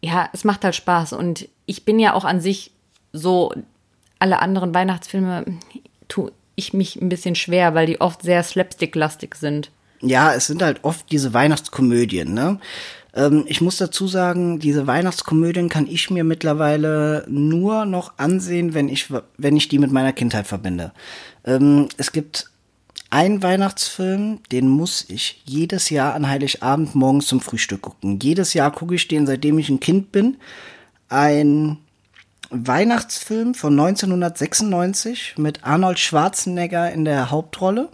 [0.00, 1.12] ja, es macht halt Spaß.
[1.12, 2.70] Und ich bin ja auch an sich
[3.12, 3.52] so,
[4.18, 5.44] alle anderen Weihnachtsfilme
[6.56, 9.70] ich mich ein bisschen schwer, weil die oft sehr slapstick-lastig sind.
[10.00, 12.58] Ja, es sind halt oft diese Weihnachtskomödien, ne?
[13.14, 18.88] Ähm, ich muss dazu sagen, diese Weihnachtskomödien kann ich mir mittlerweile nur noch ansehen, wenn
[18.88, 20.92] ich, wenn ich die mit meiner Kindheit verbinde.
[21.44, 22.50] Ähm, es gibt
[23.10, 28.18] einen Weihnachtsfilm, den muss ich jedes Jahr an Heiligabend morgens zum Frühstück gucken.
[28.20, 30.36] Jedes Jahr gucke ich den, seitdem ich ein Kind bin.
[31.08, 31.78] Ein
[32.50, 37.88] Weihnachtsfilm von 1996 mit Arnold Schwarzenegger in der Hauptrolle.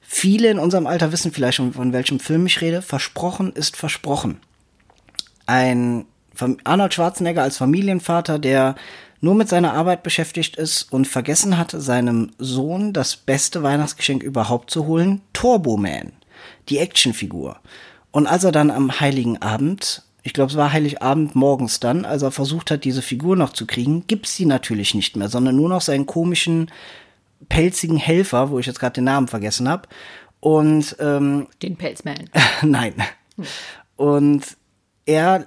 [0.00, 2.82] Viele in unserem Alter wissen vielleicht schon, von welchem Film ich rede.
[2.82, 4.40] Versprochen ist versprochen.
[5.46, 6.06] Ein
[6.64, 8.74] Arnold Schwarzenegger als Familienvater, der
[9.20, 14.70] nur mit seiner Arbeit beschäftigt ist und vergessen hat, seinem Sohn das beste Weihnachtsgeschenk überhaupt
[14.70, 16.12] zu holen, Turbo Man,
[16.68, 17.60] die Actionfigur.
[18.10, 22.20] Und als er dann am Heiligen Abend, ich glaube, es war Heiligabend morgens dann, als
[22.20, 25.70] er versucht hat, diese Figur noch zu kriegen, gibt's sie natürlich nicht mehr, sondern nur
[25.70, 26.70] noch seinen komischen,
[27.48, 29.88] pelzigen Helfer, wo ich jetzt gerade den Namen vergessen habe.
[30.40, 32.28] Und ähm, den Pelzman.
[32.62, 32.92] nein.
[33.96, 34.44] Und
[35.06, 35.46] er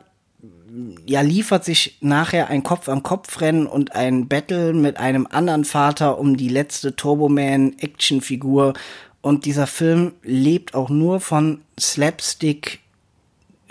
[1.06, 6.50] ja, liefert sich nachher ein Kopf-an-Kopf-Rennen und ein Battle mit einem anderen Vater um die
[6.50, 8.74] letzte Turboman-Actionfigur.
[9.22, 12.81] Und dieser Film lebt auch nur von Slapstick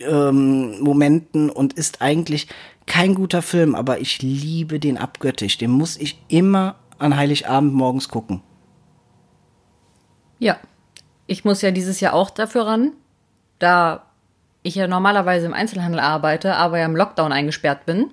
[0.00, 2.48] ähm, Momenten und ist eigentlich
[2.86, 5.58] kein guter Film, aber ich liebe den abgöttisch.
[5.58, 8.42] Den muss ich immer an Heiligabend morgens gucken.
[10.38, 10.58] Ja,
[11.26, 12.92] ich muss ja dieses Jahr auch dafür ran.
[13.58, 14.04] Da
[14.62, 18.10] ich ja normalerweise im Einzelhandel arbeite, aber ja im Lockdown eingesperrt bin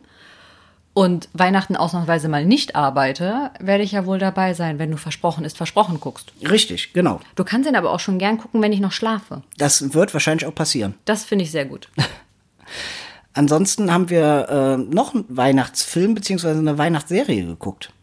[0.97, 5.45] und Weihnachten ausnahmsweise mal nicht arbeite, werde ich ja wohl dabei sein, wenn du versprochen
[5.45, 6.33] ist, versprochen guckst.
[6.41, 7.19] Richtig, genau.
[7.35, 9.43] Du kannst ihn aber auch schon gern gucken, wenn ich noch schlafe.
[9.59, 10.95] Das wird wahrscheinlich auch passieren.
[11.05, 11.89] Das finde ich sehr gut.
[13.35, 17.93] Ansonsten haben wir äh, noch einen Weihnachtsfilm beziehungsweise eine Weihnachtsserie geguckt.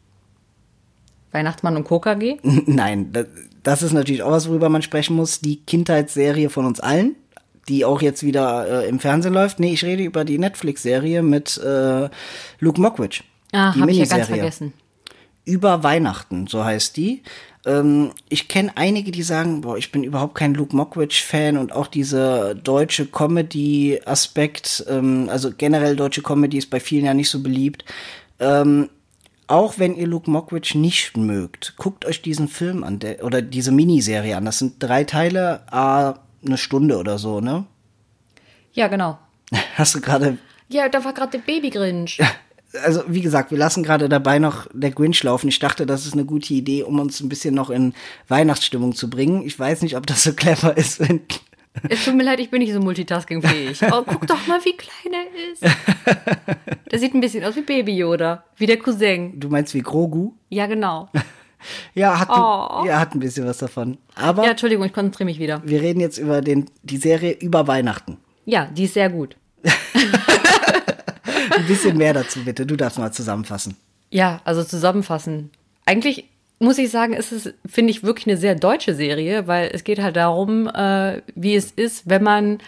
[1.33, 2.37] Weihnachtsmann und KKG?
[2.43, 3.13] Nein,
[3.65, 5.41] das ist natürlich auch was, worüber man sprechen muss.
[5.41, 7.17] Die Kindheitsserie von uns allen
[7.69, 9.61] die auch jetzt wieder äh, im Fernsehen läuft.
[9.61, 12.09] Nee, ich rede über die Netflix-Serie mit äh,
[12.61, 13.23] Luke Mockridge.
[13.53, 14.73] Ah, die hab ich ja ganz vergessen.
[15.45, 17.23] Über Weihnachten, so heißt die.
[17.67, 21.87] Ähm, ich kenne einige, die sagen, boah, ich bin überhaupt kein Luke Mockridge-Fan und auch
[21.87, 27.85] diese deutsche Comedy-Aspekt, ähm, also generell deutsche Comedy ist bei vielen ja nicht so beliebt.
[28.41, 28.89] Ähm,
[29.47, 33.73] auch wenn ihr Luke Mockridge nicht mögt, guckt euch diesen Film an, der, oder diese
[33.73, 34.47] Miniserie an.
[34.47, 36.15] Das sind drei Teile, a
[36.47, 37.65] eine Stunde oder so, ne?
[38.73, 39.19] Ja, genau.
[39.77, 40.39] Hast du gerade.
[40.69, 42.21] Ja, da war gerade der Baby Grinch.
[42.83, 45.49] Also, wie gesagt, wir lassen gerade dabei noch der Grinch laufen.
[45.49, 47.95] Ich dachte, das ist eine gute Idee, um uns ein bisschen noch in
[48.27, 49.47] Weihnachtsstimmung zu bringen.
[49.47, 51.21] Ich weiß nicht, ob das so clever ist, wenn
[51.89, 53.83] es tut mir leid, ich bin nicht so multitaskingfähig.
[53.93, 55.77] Oh, guck doch mal, wie klein er ist.
[56.91, 59.39] Der sieht ein bisschen aus wie Baby Yoda, wie der Cousin.
[59.39, 60.33] Du meinst wie Grogu?
[60.51, 61.09] Ja, genau.
[61.95, 62.87] Ja, hat, oh.
[62.87, 63.99] ja, hat ein bisschen was davon.
[64.15, 65.63] Aber ja, Entschuldigung, ich konzentriere mich wieder.
[65.65, 68.19] Wir reden jetzt über den, die Serie über Weihnachten.
[68.45, 69.37] Ja, die ist sehr gut.
[71.51, 72.67] ein bisschen mehr dazu bitte.
[72.67, 73.77] Du darfst mal zusammenfassen.
[74.11, 75.51] Ja, also zusammenfassen.
[75.87, 79.85] Eigentlich muss ich sagen, ist es, finde ich, wirklich eine sehr deutsche Serie, weil es
[79.85, 82.59] geht halt darum, äh, wie es ist, wenn man,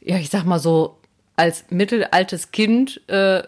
[0.00, 0.98] ja, ich sag mal so,
[1.36, 3.42] als mittelaltes Kind äh,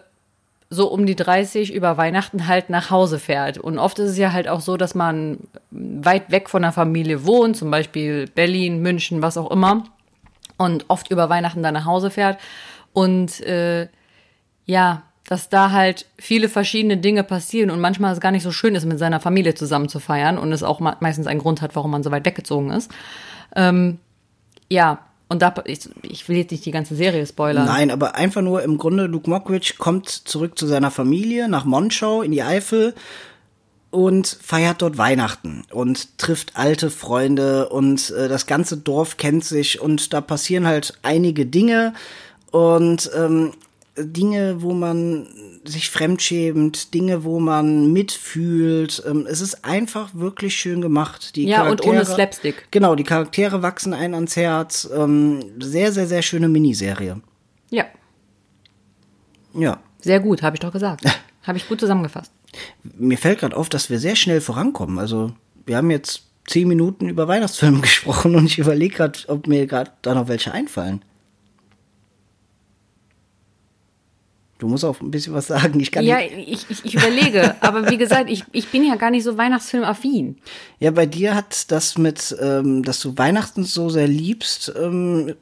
[0.69, 3.57] so um die 30 über Weihnachten halt nach Hause fährt.
[3.57, 5.39] Und oft ist es ja halt auch so, dass man
[5.71, 9.83] weit weg von der Familie wohnt, zum Beispiel Berlin, München, was auch immer.
[10.57, 12.39] Und oft über Weihnachten dann nach Hause fährt.
[12.93, 13.87] Und äh,
[14.65, 18.75] ja, dass da halt viele verschiedene Dinge passieren und manchmal es gar nicht so schön
[18.75, 21.91] ist, mit seiner Familie zusammen zu feiern und es auch meistens einen Grund hat, warum
[21.91, 22.91] man so weit weggezogen ist.
[23.55, 23.99] Ähm,
[24.69, 27.65] ja, und da, ich, ich, will jetzt nicht die ganze Serie spoilern.
[27.65, 32.21] Nein, aber einfach nur im Grunde, Luke Mockridge kommt zurück zu seiner Familie nach Monschau
[32.21, 32.93] in die Eifel
[33.89, 39.81] und feiert dort Weihnachten und trifft alte Freunde und äh, das ganze Dorf kennt sich
[39.81, 41.93] und da passieren halt einige Dinge
[42.51, 43.53] und ähm,
[43.97, 45.27] Dinge, wo man
[45.63, 49.01] sich fremdschämt, Dinge, wo man mitfühlt.
[49.07, 51.35] Ähm, es ist einfach wirklich schön gemacht.
[51.35, 52.67] Die ja, Charaktere, und ohne Slapstick.
[52.71, 54.89] Genau, die Charaktere wachsen ein ans Herz.
[54.93, 57.21] Ähm, sehr, sehr, sehr schöne Miniserie.
[57.69, 57.85] Ja.
[59.53, 59.79] Ja.
[60.01, 61.05] Sehr gut, habe ich doch gesagt.
[61.43, 62.31] habe ich gut zusammengefasst.
[62.83, 64.99] Mir fällt gerade auf, dass wir sehr schnell vorankommen.
[64.99, 65.31] Also,
[65.65, 69.91] wir haben jetzt zehn Minuten über Weihnachtsfilme gesprochen und ich überlege gerade, ob mir gerade
[70.01, 71.01] da noch welche einfallen.
[74.65, 75.79] Du musst auch ein bisschen was sagen.
[75.79, 77.55] Ich kann Ja, ich, ich, ich überlege.
[77.61, 80.37] Aber wie gesagt, ich, ich bin ja gar nicht so Weihnachtsfilmaffin.
[80.79, 85.35] Ja, bei dir hat das mit, ähm, dass du Weihnachten so sehr liebst, ähm,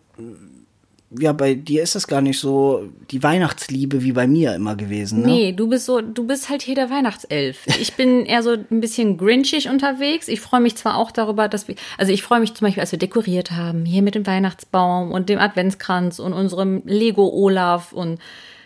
[1.17, 5.21] ja, bei dir ist das gar nicht so die Weihnachtsliebe wie bei mir immer gewesen.
[5.21, 5.27] Ne?
[5.27, 7.65] Nee, du bist so, du bist halt hier der Weihnachtself.
[7.79, 10.27] Ich bin eher so ein bisschen grinchig unterwegs.
[10.27, 12.91] Ich freue mich zwar auch darüber, dass wir, also ich freue mich zum Beispiel, als
[12.91, 18.19] wir dekoriert haben, hier mit dem Weihnachtsbaum und dem Adventskranz und unserem Lego Olaf und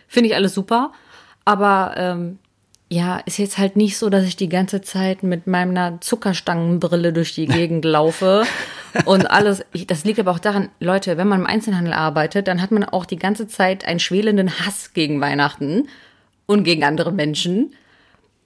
[0.08, 0.92] finde ich alles super.
[1.44, 2.38] Aber ähm,
[2.90, 7.34] ja, ist jetzt halt nicht so, dass ich die ganze Zeit mit meiner Zuckerstangenbrille durch
[7.34, 8.44] die Gegend laufe
[9.04, 9.64] und alles.
[9.72, 12.84] Ich, das liegt aber auch daran, Leute, wenn man im Einzelhandel arbeitet, dann hat man
[12.84, 15.88] auch die ganze Zeit einen schwelenden Hass gegen Weihnachten
[16.46, 17.74] und gegen andere Menschen.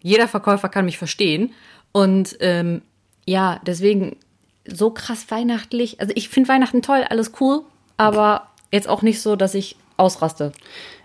[0.02, 1.52] Jeder Verkäufer kann mich verstehen.
[1.92, 2.82] Und ähm,
[3.26, 4.16] ja, deswegen
[4.66, 6.00] so krass weihnachtlich.
[6.00, 7.62] Also ich finde Weihnachten toll, alles cool,
[7.96, 10.52] aber jetzt auch nicht so, dass ich ausraste.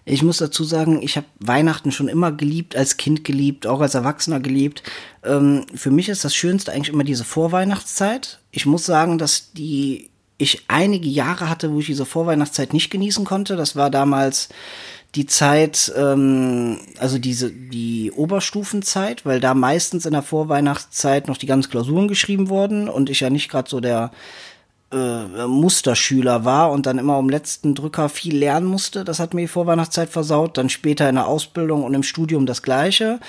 [0.06, 3.94] Ich muss dazu sagen, ich habe Weihnachten schon immer geliebt, als Kind geliebt, auch als
[3.94, 4.84] Erwachsener geliebt.
[5.24, 8.40] Ähm, für mich ist das Schönste eigentlich immer diese Vorweihnachtszeit.
[8.52, 13.26] Ich muss sagen, dass die ich einige Jahre hatte, wo ich diese Vorweihnachtszeit nicht genießen
[13.26, 13.56] konnte.
[13.56, 14.50] Das war damals
[15.16, 21.48] die Zeit, ähm, also diese die Oberstufenzeit, weil da meistens in der Vorweihnachtszeit noch die
[21.48, 24.12] ganzen Klausuren geschrieben wurden und ich ja nicht gerade so der
[24.92, 29.04] äh, Musterschüler war und dann immer um letzten Drücker viel lernen musste.
[29.04, 30.58] Das hat mir die Vorweihnachtszeit versaut.
[30.58, 33.20] Dann später in der Ausbildung und im Studium das Gleiche.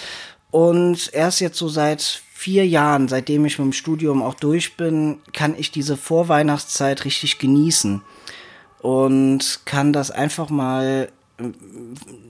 [0.51, 5.19] Und erst jetzt so seit vier Jahren, seitdem ich mit dem Studium auch durch bin,
[5.33, 8.03] kann ich diese Vorweihnachtszeit richtig genießen.
[8.81, 11.45] Und kann das einfach mal äh,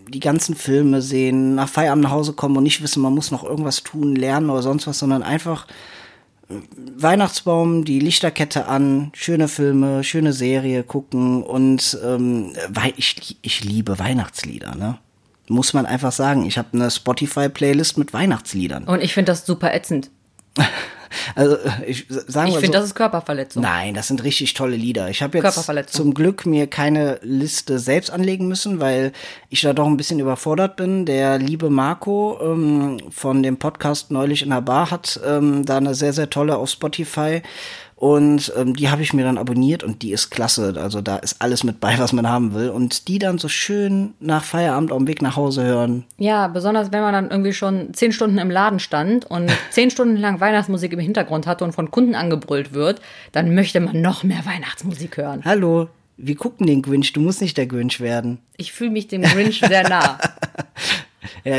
[0.08, 3.44] die ganzen Filme sehen, nach Feierabend nach Hause kommen und nicht wissen, man muss noch
[3.44, 5.66] irgendwas tun, lernen oder sonst was, sondern einfach
[6.48, 13.98] Weihnachtsbaum, die Lichterkette an, schöne Filme, schöne Serie gucken und ähm, weil ich, ich liebe
[13.98, 14.98] Weihnachtslieder, ne?
[15.50, 16.44] Muss man einfach sagen.
[16.44, 18.84] Ich habe eine Spotify-Playlist mit Weihnachtsliedern.
[18.84, 20.10] Und ich finde das super ätzend.
[21.34, 23.62] Also ich sagen Ich finde, so, das ist Körperverletzung.
[23.62, 25.08] Nein, das sind richtig tolle Lieder.
[25.10, 29.12] Ich habe jetzt zum Glück mir keine Liste selbst anlegen müssen, weil
[29.48, 31.06] ich da doch ein bisschen überfordert bin.
[31.06, 35.94] Der liebe Marco ähm, von dem Podcast Neulich in der Bar hat ähm, da eine
[35.94, 37.42] sehr, sehr tolle auf Spotify.
[37.98, 40.72] Und ähm, die habe ich mir dann abonniert und die ist klasse.
[40.80, 42.70] Also da ist alles mit bei, was man haben will.
[42.70, 46.04] Und die dann so schön nach Feierabend auf dem Weg nach Hause hören.
[46.16, 50.14] Ja, besonders wenn man dann irgendwie schon zehn Stunden im Laden stand und zehn Stunden
[50.16, 53.00] lang Weihnachtsmusik im Hintergrund hatte und von Kunden angebrüllt wird,
[53.32, 55.42] dann möchte man noch mehr Weihnachtsmusik hören.
[55.44, 57.12] Hallo, wir gucken den Grinch.
[57.12, 58.38] Du musst nicht der Grinch werden.
[58.56, 60.18] Ich fühle mich dem Grinch sehr nah.
[61.44, 61.56] Ja,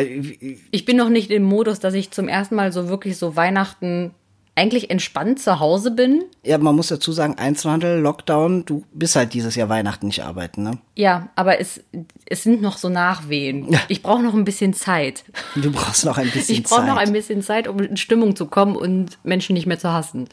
[0.72, 4.12] Ich bin noch nicht im Modus, dass ich zum ersten Mal so wirklich so Weihnachten
[4.60, 6.24] eigentlich entspannt zu Hause bin.
[6.44, 10.64] Ja, man muss dazu sagen, Einzelhandel, Lockdown, du bist halt dieses Jahr Weihnachten nicht arbeiten,
[10.64, 10.78] ne?
[10.96, 11.82] Ja, aber es,
[12.26, 13.76] es sind noch so Nachwehen.
[13.88, 15.24] Ich brauche noch ein bisschen Zeit.
[15.56, 16.90] Du brauchst noch ein bisschen Ich brauche Zeit.
[16.90, 20.28] noch ein bisschen Zeit, um in Stimmung zu kommen und Menschen nicht mehr zu hassen.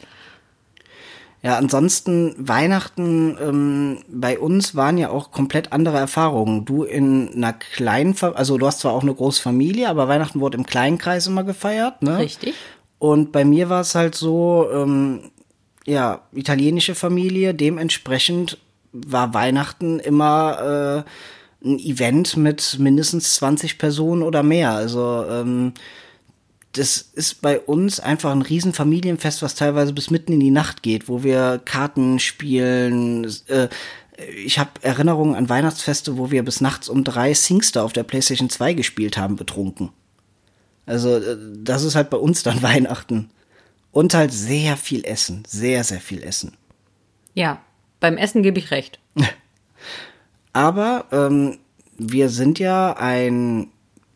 [1.43, 6.65] ja, ansonsten Weihnachten ähm, bei uns waren ja auch komplett andere Erfahrungen.
[6.65, 10.39] Du in einer kleinen, Fa also du hast zwar auch eine große Familie, aber Weihnachten
[10.41, 12.17] wurde im kleinen Kreis immer gefeiert, ne?
[12.17, 12.53] Richtig.
[12.99, 15.31] Und bei mir war es halt so, ähm,
[15.85, 18.57] ja, italienische Familie, dementsprechend
[18.91, 21.03] war Weihnachten immer
[21.63, 24.71] äh, ein Event mit mindestens 20 Personen oder mehr.
[24.71, 25.73] Also ähm,
[26.73, 30.83] das ist bei uns einfach ein riesen Familienfest, was teilweise bis mitten in die Nacht
[30.83, 33.25] geht, wo wir Karten spielen.
[33.47, 33.69] Äh,
[34.43, 38.49] ich habe Erinnerungen an Weihnachtsfeste, wo wir bis nachts um drei Singstar auf der PlayStation
[38.49, 39.89] 2 gespielt haben, betrunken.
[40.87, 43.29] Also äh, das ist halt bei uns dann Weihnachten.
[43.91, 46.53] Und halt sehr viel Essen, sehr, sehr viel Essen.
[47.33, 47.61] Ja,
[47.99, 48.99] beim Essen gebe ich recht.
[50.53, 51.57] Aber ähm,
[51.97, 53.67] wir sind ja ein,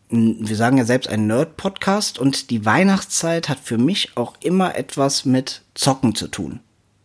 [0.10, 5.26] wir sagen ja selbst ein Nerd-Podcast und die Weihnachtszeit hat für mich auch immer etwas
[5.26, 6.60] mit Zocken zu tun.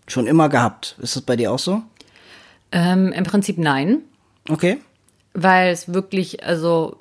[0.06, 0.96] Schon immer gehabt.
[1.00, 1.82] Ist das bei dir auch so?
[2.72, 4.00] Ähm, Im Prinzip nein,
[4.48, 4.78] Okay.
[5.34, 7.00] weil es wirklich, also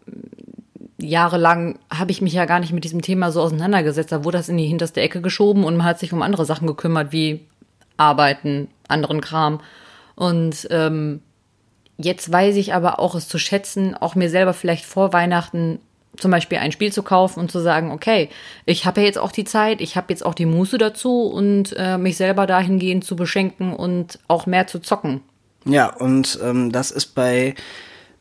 [0.97, 4.11] jahrelang habe ich mich ja gar nicht mit diesem Thema so auseinandergesetzt.
[4.11, 6.67] Da wurde das in die hinterste Ecke geschoben und man hat sich um andere Sachen
[6.67, 7.41] gekümmert, wie
[7.97, 9.61] Arbeiten, anderen Kram.
[10.15, 11.21] Und ähm,
[11.97, 15.79] jetzt weiß ich aber auch es zu schätzen, auch mir selber vielleicht vor Weihnachten
[16.17, 18.29] zum Beispiel ein Spiel zu kaufen und zu sagen, okay,
[18.65, 21.75] ich habe ja jetzt auch die Zeit, ich habe jetzt auch die Muße dazu und
[21.77, 25.21] äh, mich selber dahingehend zu beschenken und auch mehr zu zocken.
[25.65, 27.55] Ja, und ähm, das ist bei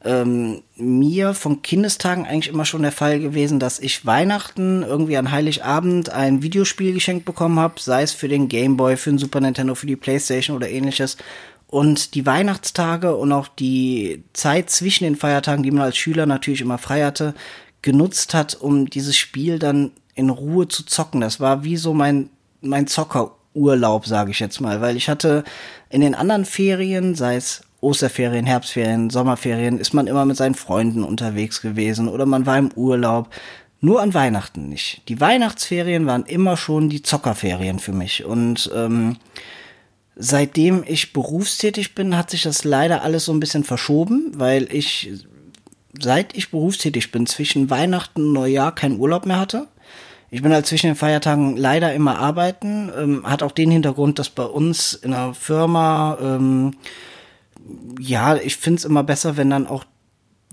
[0.04, 5.30] ähm, mir von Kindestagen eigentlich immer schon der Fall gewesen, dass ich Weihnachten irgendwie an
[5.30, 9.40] Heiligabend ein Videospiel geschenkt bekommen habe, sei es für den Game Boy, für den Super
[9.40, 11.16] Nintendo, für die Playstation oder ähnliches.
[11.66, 16.60] Und die Weihnachtstage und auch die Zeit zwischen den Feiertagen, die man als Schüler natürlich
[16.60, 17.34] immer frei hatte,
[17.82, 21.20] genutzt hat, um dieses Spiel dann in Ruhe zu zocken.
[21.20, 22.28] Das war wie so mein,
[22.60, 25.44] mein Zockerurlaub, sage ich jetzt mal, weil ich hatte
[25.88, 31.04] in den anderen Ferien, sei es Osterferien, Herbstferien, Sommerferien, ist man immer mit seinen Freunden
[31.04, 33.28] unterwegs gewesen oder man war im Urlaub.
[33.80, 35.02] Nur an Weihnachten nicht.
[35.08, 38.24] Die Weihnachtsferien waren immer schon die Zockerferien für mich.
[38.24, 39.16] Und ähm,
[40.16, 45.12] seitdem ich berufstätig bin, hat sich das leider alles so ein bisschen verschoben, weil ich,
[46.00, 49.68] seit ich berufstätig bin, zwischen Weihnachten und Neujahr keinen Urlaub mehr hatte.
[50.30, 52.90] Ich bin halt zwischen den Feiertagen leider immer arbeiten.
[52.98, 56.72] Ähm, hat auch den Hintergrund, dass bei uns in der Firma, ähm,
[57.98, 59.84] ja, ich find's immer besser, wenn dann auch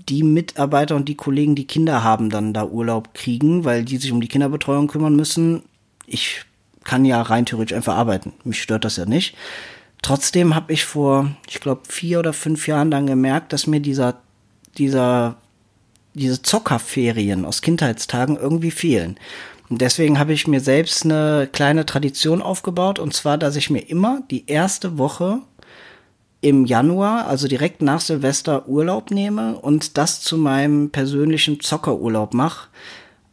[0.08, 4.12] die Mitarbeiter und die Kollegen, die Kinder haben, dann da Urlaub kriegen, weil die sich
[4.12, 5.62] um die Kinderbetreuung kümmern müssen.
[6.06, 6.44] Ich
[6.84, 8.32] kann ja rein theoretisch einfach arbeiten.
[8.44, 9.36] Mich stört das ja nicht.
[10.02, 14.20] Trotzdem habe ich vor, ich glaube, vier oder fünf Jahren dann gemerkt, dass mir dieser,
[14.76, 15.36] dieser,
[16.14, 19.16] diese Zockerferien aus Kindheitstagen irgendwie fehlen.
[19.68, 23.88] Und deswegen habe ich mir selbst eine kleine Tradition aufgebaut, und zwar, dass ich mir
[23.88, 25.38] immer die erste Woche
[26.42, 32.68] im Januar, also direkt nach Silvester, Urlaub nehme und das zu meinem persönlichen Zockerurlaub mache.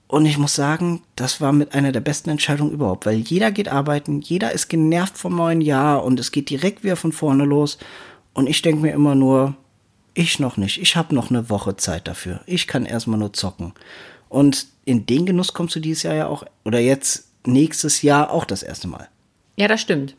[0.08, 3.67] Und ich muss sagen, das war mit einer der besten Entscheidungen überhaupt, weil jeder geht
[3.67, 7.80] arbeiten, jeder ist genervt vom neuen Jahr und es geht direkt wieder von vorne los.
[8.34, 9.56] Und ich denke mir immer nur,
[10.13, 12.41] ich noch nicht, ich habe noch eine Woche Zeit dafür.
[12.45, 13.74] Ich kann erstmal nur zocken.
[14.30, 18.45] Und in den Genuss kommst du dieses Jahr ja auch, oder jetzt nächstes Jahr auch
[18.45, 19.08] das erste Mal.
[19.56, 20.15] Ja, das stimmt.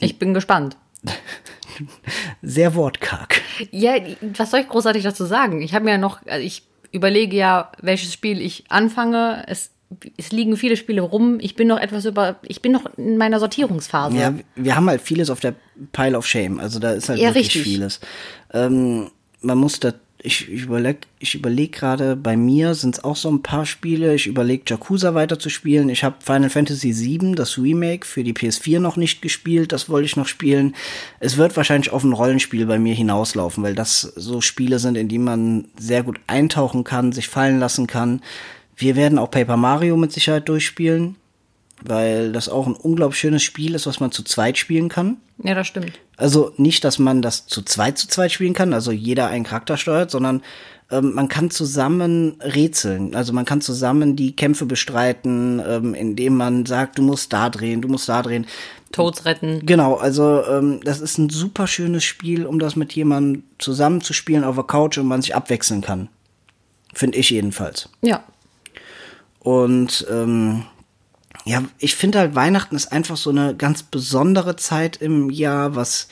[0.00, 0.76] Ich bin gespannt.
[2.42, 3.40] Sehr wortkarg.
[3.70, 3.94] Ja,
[4.36, 5.62] was soll ich großartig dazu sagen?
[5.62, 9.44] Ich habe mir ja noch, also ich überlege ja, welches Spiel ich anfange.
[9.46, 9.70] Es,
[10.16, 11.38] es liegen viele Spiele rum.
[11.40, 14.16] Ich bin noch etwas über, ich bin noch in meiner Sortierungsphase.
[14.16, 15.54] Ja, wir haben halt vieles auf der
[15.92, 16.58] Pile of Shame.
[16.58, 17.62] Also da ist halt ja, wirklich richtig.
[17.62, 18.00] vieles.
[18.52, 23.14] Ähm, man muss da ich, ich überlege ich überleg gerade, bei mir sind es auch
[23.14, 24.14] so ein paar Spiele.
[24.14, 25.88] Ich überlege, Jakuza weiterzuspielen.
[25.88, 29.72] Ich habe Final Fantasy VII, das Remake, für die PS4 noch nicht gespielt.
[29.72, 30.74] Das wollte ich noch spielen.
[31.20, 35.08] Es wird wahrscheinlich auf ein Rollenspiel bei mir hinauslaufen, weil das so Spiele sind, in
[35.08, 38.20] die man sehr gut eintauchen kann, sich fallen lassen kann.
[38.76, 41.16] Wir werden auch Paper Mario mit Sicherheit durchspielen
[41.84, 45.18] weil das auch ein unglaublich schönes Spiel ist, was man zu zweit spielen kann.
[45.42, 45.92] Ja, das stimmt.
[46.16, 49.76] Also nicht, dass man das zu zweit zu zweit spielen kann, also jeder einen Charakter
[49.76, 50.42] steuert, sondern
[50.90, 53.14] ähm, man kann zusammen rätseln.
[53.14, 57.82] Also man kann zusammen die Kämpfe bestreiten, ähm, indem man sagt, du musst da drehen,
[57.82, 58.46] du musst da drehen.
[58.90, 59.64] Toads retten.
[59.66, 64.14] Genau, also ähm, das ist ein super schönes Spiel, um das mit jemandem zusammen zu
[64.14, 66.08] spielen auf der Couch und man sich abwechseln kann.
[66.94, 67.90] Finde ich jedenfalls.
[68.00, 68.24] Ja.
[69.40, 70.64] Und ähm,
[71.48, 76.08] ja, ich finde halt, Weihnachten ist einfach so eine ganz besondere Zeit im Jahr, was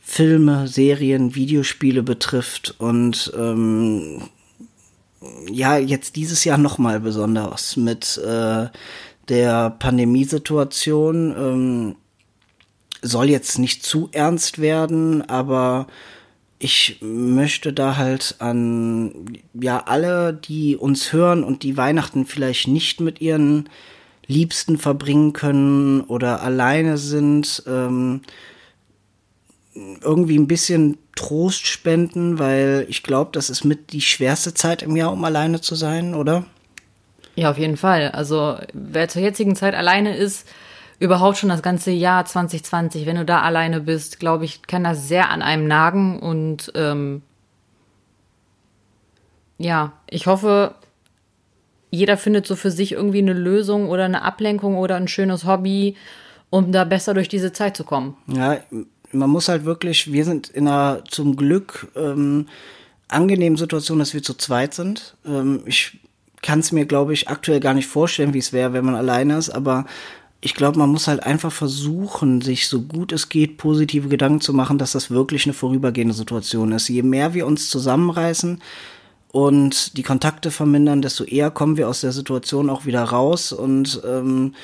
[0.00, 2.74] Filme, Serien, Videospiele betrifft.
[2.76, 4.28] Und ähm,
[5.50, 8.66] ja, jetzt dieses Jahr noch mal besonders mit äh,
[9.30, 11.34] der Pandemiesituation.
[11.34, 11.96] Ähm,
[13.00, 15.86] soll jetzt nicht zu ernst werden, aber
[16.58, 23.00] ich möchte da halt an ja alle, die uns hören und die Weihnachten vielleicht nicht
[23.00, 23.70] mit ihren
[24.28, 28.20] Liebsten verbringen können oder alleine sind, ähm,
[29.74, 34.94] irgendwie ein bisschen Trost spenden, weil ich glaube, das ist mit die schwerste Zeit im
[34.96, 36.44] Jahr, um alleine zu sein, oder?
[37.36, 38.10] Ja, auf jeden Fall.
[38.10, 40.46] Also wer zur jetzigen Zeit alleine ist,
[40.98, 45.08] überhaupt schon das ganze Jahr 2020, wenn du da alleine bist, glaube ich, kann das
[45.08, 47.22] sehr an einem nagen und ähm,
[49.58, 50.74] ja, ich hoffe,
[51.90, 55.96] jeder findet so für sich irgendwie eine Lösung oder eine Ablenkung oder ein schönes Hobby,
[56.50, 58.16] um da besser durch diese Zeit zu kommen.
[58.26, 58.58] Ja,
[59.12, 62.46] man muss halt wirklich, wir sind in einer zum Glück ähm,
[63.08, 65.16] angenehmen Situation, dass wir zu zweit sind.
[65.26, 65.98] Ähm, ich
[66.42, 69.36] kann es mir, glaube ich, aktuell gar nicht vorstellen, wie es wäre, wenn man alleine
[69.36, 69.86] ist, aber
[70.40, 74.54] ich glaube, man muss halt einfach versuchen, sich so gut es geht positive Gedanken zu
[74.54, 76.88] machen, dass das wirklich eine vorübergehende Situation ist.
[76.88, 78.62] Je mehr wir uns zusammenreißen,
[79.30, 83.52] und die Kontakte vermindern, desto eher kommen wir aus der Situation auch wieder raus.
[83.52, 84.54] Und ähm,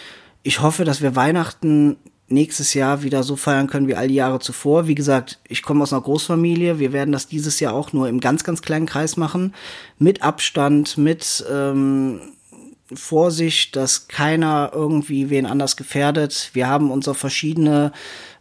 [0.43, 1.97] ich hoffe, dass wir Weihnachten
[2.29, 4.87] nächstes Jahr wieder so feiern können wie all die Jahre zuvor.
[4.87, 6.79] Wie gesagt, ich komme aus einer Großfamilie.
[6.79, 9.55] Wir werden das dieses Jahr auch nur im ganz, ganz kleinen Kreis machen.
[9.99, 12.21] Mit Abstand, mit ähm,
[12.93, 16.51] Vorsicht, dass keiner irgendwie wen anders gefährdet.
[16.55, 17.93] Wir haben uns auf verschiedene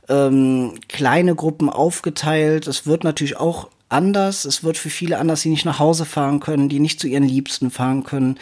[0.08, 2.68] ähm, kleine Gruppen aufgeteilt.
[2.68, 4.46] Es wird natürlich auch anders.
[4.46, 7.24] Es wird für viele anders, die nicht nach Hause fahren können, die nicht zu ihren
[7.24, 8.38] Liebsten fahren können.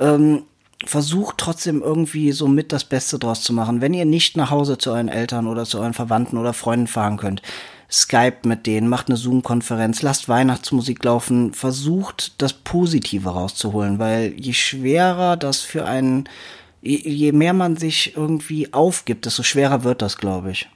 [0.00, 0.42] Ähm,
[0.84, 3.80] versucht trotzdem irgendwie so mit das Beste draus zu machen.
[3.80, 7.16] Wenn ihr nicht nach Hause zu euren Eltern oder zu euren Verwandten oder Freunden fahren
[7.16, 7.42] könnt,
[7.90, 14.52] Skype mit denen, macht eine Zoom-Konferenz, lasst Weihnachtsmusik laufen, versucht das Positive rauszuholen, weil je
[14.52, 16.28] schwerer das für einen,
[16.82, 20.68] je mehr man sich irgendwie aufgibt, desto schwerer wird das, glaube ich.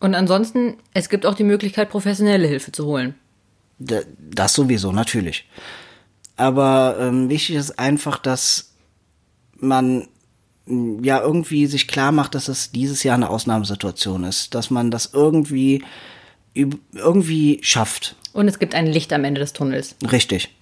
[0.00, 3.14] Und ansonsten, es gibt auch die Möglichkeit, professionelle Hilfe zu holen.
[3.78, 5.48] Das sowieso, natürlich.
[6.36, 8.72] Aber ähm, wichtig ist einfach, dass
[9.56, 10.08] man
[10.66, 15.10] ja irgendwie sich klar macht, dass es dieses Jahr eine Ausnahmesituation ist, dass man das
[15.12, 15.82] irgendwie
[16.54, 18.16] irgendwie schafft.
[18.32, 19.96] Und es gibt ein Licht am Ende des Tunnels.
[20.10, 20.54] Richtig.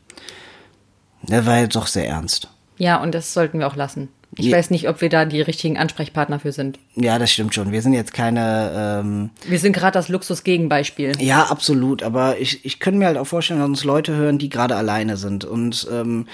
[1.22, 2.48] Der war jetzt doch sehr ernst.
[2.78, 4.08] Ja, und das sollten wir auch lassen.
[4.38, 4.56] Ich ja.
[4.56, 6.78] weiß nicht, ob wir da die richtigen Ansprechpartner für sind.
[6.94, 7.72] Ja, das stimmt schon.
[7.72, 9.00] Wir sind jetzt keine.
[9.02, 11.12] Ähm wir sind gerade das Luxus-Gegenbeispiel.
[11.20, 12.02] Ja, absolut.
[12.02, 15.16] Aber ich, ich könnte mir halt auch vorstellen, dass uns Leute hören, die gerade alleine
[15.16, 15.44] sind.
[15.46, 16.26] Und ähm,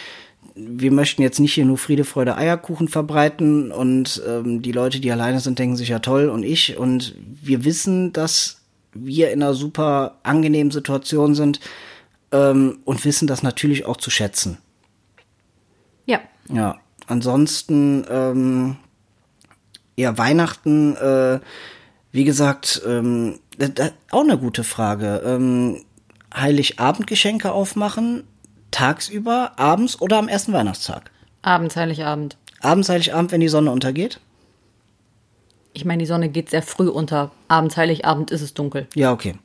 [0.55, 5.11] wir möchten jetzt nicht hier nur Friede, Freude, Eierkuchen verbreiten und ähm, die Leute, die
[5.11, 8.61] alleine sind, denken sich ja toll und ich und wir wissen, dass
[8.92, 11.61] wir in einer super angenehmen Situation sind
[12.32, 14.59] ähm, und wissen das natürlich auch zu schätzen.
[16.05, 16.20] Ja.
[16.53, 16.78] Ja.
[17.07, 18.76] Ansonsten, ähm,
[19.96, 21.40] ja, Weihnachten, äh,
[22.12, 25.22] wie gesagt, ähm, das, auch eine gute Frage.
[25.24, 25.84] Ähm,
[26.34, 28.24] Heiligabendgeschenke aufmachen
[28.70, 31.11] tagsüber, abends oder am ersten Weihnachtstag?
[31.42, 32.36] Abends, Heiligabend.
[32.61, 34.18] Abends, Heiligabend, wenn die Sonne untergeht?
[35.74, 37.30] Ich meine, die Sonne geht sehr früh unter.
[37.48, 38.86] Abends, Heiligabend ist es dunkel.
[38.94, 39.36] Ja, okay.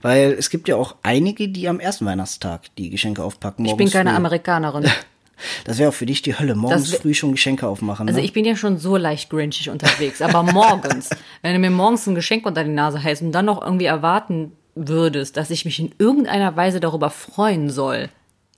[0.00, 3.64] Weil es gibt ja auch einige, die am ersten Weihnachtstag die Geschenke aufpacken.
[3.66, 4.16] Ich bin keine früh.
[4.16, 4.90] Amerikanerin.
[5.64, 8.08] Das wäre auch für dich die Hölle, morgens früh schon Geschenke aufmachen.
[8.08, 8.24] Also ne?
[8.24, 11.10] ich bin ja schon so leicht grinchig unterwegs, aber morgens,
[11.42, 14.52] wenn du mir morgens ein Geschenk unter die Nase hältst und dann noch irgendwie erwarten
[14.74, 18.08] würdest, dass ich mich in irgendeiner Weise darüber freuen soll,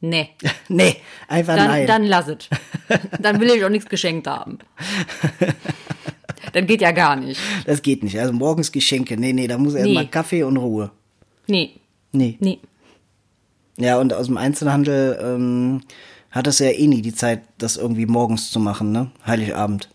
[0.00, 0.30] Nee.
[0.68, 1.86] nee, einfach dann, nein.
[1.86, 2.48] Dann lass es.
[3.20, 4.58] Dann will ich auch nichts geschenkt haben.
[6.52, 7.40] dann geht ja gar nicht.
[7.66, 8.18] Das geht nicht.
[8.18, 9.18] Also morgens Geschenke.
[9.18, 9.92] Nee, nee, da muss nee.
[9.92, 10.90] mal Kaffee und Ruhe.
[11.48, 11.72] Nee.
[12.12, 12.36] Nee.
[12.40, 12.60] Nee.
[13.76, 15.82] Ja, und aus dem Einzelhandel ähm,
[16.38, 19.10] hat es ja eh nie die Zeit, das irgendwie morgens zu machen, ne?
[19.26, 19.88] Heiligabend.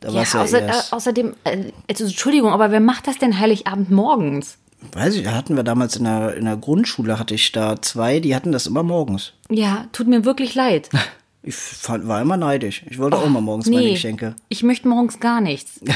[0.00, 3.90] Da ja, ja außer, äh, außerdem, äh, also, Entschuldigung, aber wer macht das denn Heiligabend
[3.90, 4.58] morgens?
[4.92, 8.34] weiß ich, hatten wir damals in der, in der Grundschule, hatte ich da zwei, die
[8.34, 9.32] hatten das immer morgens.
[9.50, 10.88] Ja, tut mir wirklich leid.
[11.40, 12.82] Ich fand, war immer neidisch.
[12.90, 14.34] Ich wollte oh, auch immer morgens nee, meine Geschenke.
[14.48, 15.80] Ich möchte morgens gar nichts.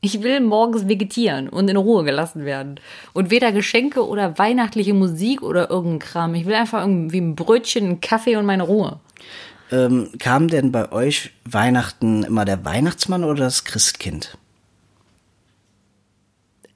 [0.00, 2.78] Ich will morgens vegetieren und in Ruhe gelassen werden.
[3.14, 6.34] Und weder Geschenke oder weihnachtliche Musik oder irgendein Kram.
[6.36, 9.00] Ich will einfach irgendwie ein Brötchen, einen Kaffee und meine Ruhe.
[9.70, 14.38] Ähm, kam denn bei euch Weihnachten immer der Weihnachtsmann oder das Christkind?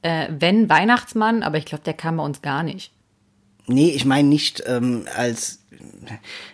[0.03, 2.93] äh, wenn Weihnachtsmann, aber ich glaube, der kam bei uns gar nicht.
[3.67, 5.61] Nee, ich meine nicht ähm, als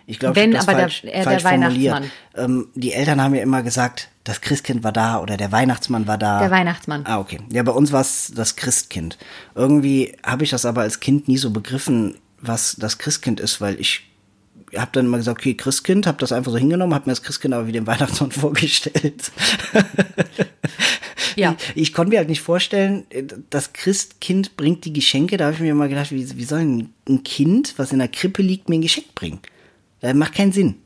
[0.07, 2.11] ich glaube, wenn das aber falsch, der, falsch der Weihnachtsmann.
[2.35, 6.19] Ähm, die Eltern haben ja immer gesagt, das Christkind war da oder der Weihnachtsmann war
[6.19, 6.39] da.
[6.39, 7.05] Der Weihnachtsmann.
[7.07, 7.41] Ah, okay.
[7.51, 9.19] Ja, bei uns war es das Christkind.
[9.55, 13.81] Irgendwie habe ich das aber als Kind nie so begriffen, was das Christkind ist, weil
[13.81, 14.08] ich
[14.77, 17.55] habe dann immer gesagt, okay, Christkind, habe das einfach so hingenommen, habe mir das Christkind
[17.55, 19.33] aber wie den Weihnachtsmann vorgestellt.
[21.37, 21.57] Ja.
[21.75, 23.07] Ich, ich, konnte mir halt nicht vorstellen,
[23.51, 25.37] das Christkind bringt die Geschenke.
[25.37, 28.09] Da habe ich mir immer gedacht, wie, wie soll ein, ein Kind, was in der
[28.09, 29.39] Krippe liegt, mir ein Geschenk bringen?
[30.01, 30.77] Das macht keinen Sinn.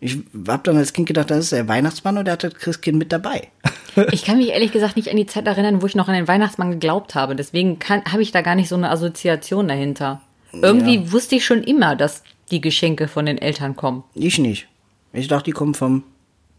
[0.00, 0.18] Ich
[0.48, 3.12] habe dann als Kind gedacht, das ist der Weihnachtsmann und der hat das Christkind mit
[3.12, 3.48] dabei.
[4.12, 6.28] ich kann mich ehrlich gesagt nicht an die Zeit erinnern, wo ich noch an den
[6.28, 7.36] Weihnachtsmann geglaubt habe.
[7.36, 10.22] Deswegen habe ich da gar nicht so eine Assoziation dahinter.
[10.52, 11.12] Irgendwie ja.
[11.12, 14.04] wusste ich schon immer, dass die Geschenke von den Eltern kommen.
[14.14, 14.68] Ich nicht.
[15.12, 16.04] Ich dachte, die kommen vom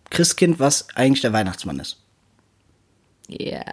[0.10, 1.98] Christkind, was eigentlich der Weihnachtsmann ist.
[3.28, 3.64] Ja.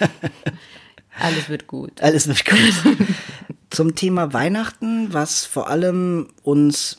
[1.20, 2.00] Alles wird gut.
[2.00, 3.06] Alles wird gut.
[3.70, 6.98] Zum Thema Weihnachten, was vor allem uns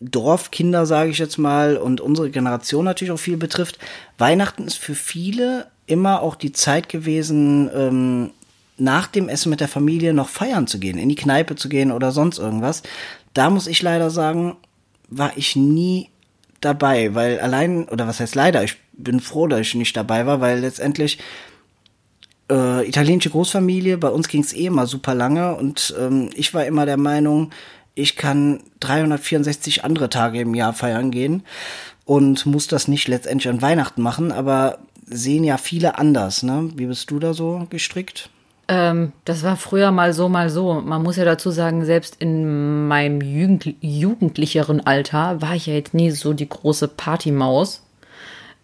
[0.00, 3.78] Dorfkinder, sage ich jetzt mal, und unsere Generation natürlich auch viel betrifft.
[4.16, 8.30] Weihnachten ist für viele immer auch die Zeit gewesen, ähm,
[8.80, 11.92] nach dem Essen mit der Familie noch feiern zu gehen, in die Kneipe zu gehen
[11.92, 12.82] oder sonst irgendwas.
[13.34, 14.56] Da muss ich leider sagen,
[15.08, 16.08] war ich nie
[16.60, 20.40] dabei, weil allein, oder was heißt leider, ich bin froh, dass ich nicht dabei war,
[20.40, 21.18] weil letztendlich
[22.50, 26.66] äh, italienische Großfamilie, bei uns ging es eh immer super lange und ähm, ich war
[26.66, 27.50] immer der Meinung,
[27.94, 31.42] ich kann 364 andere Tage im Jahr feiern gehen
[32.04, 36.70] und muss das nicht letztendlich an Weihnachten machen, aber sehen ja viele anders, ne?
[36.76, 38.30] Wie bist du da so gestrickt?
[38.70, 40.74] Ähm, das war früher mal so, mal so.
[40.74, 45.92] Man muss ja dazu sagen, selbst in meinem Jugend jugendlicheren Alter war ich ja jetzt
[45.92, 47.84] nie so die große Partymaus.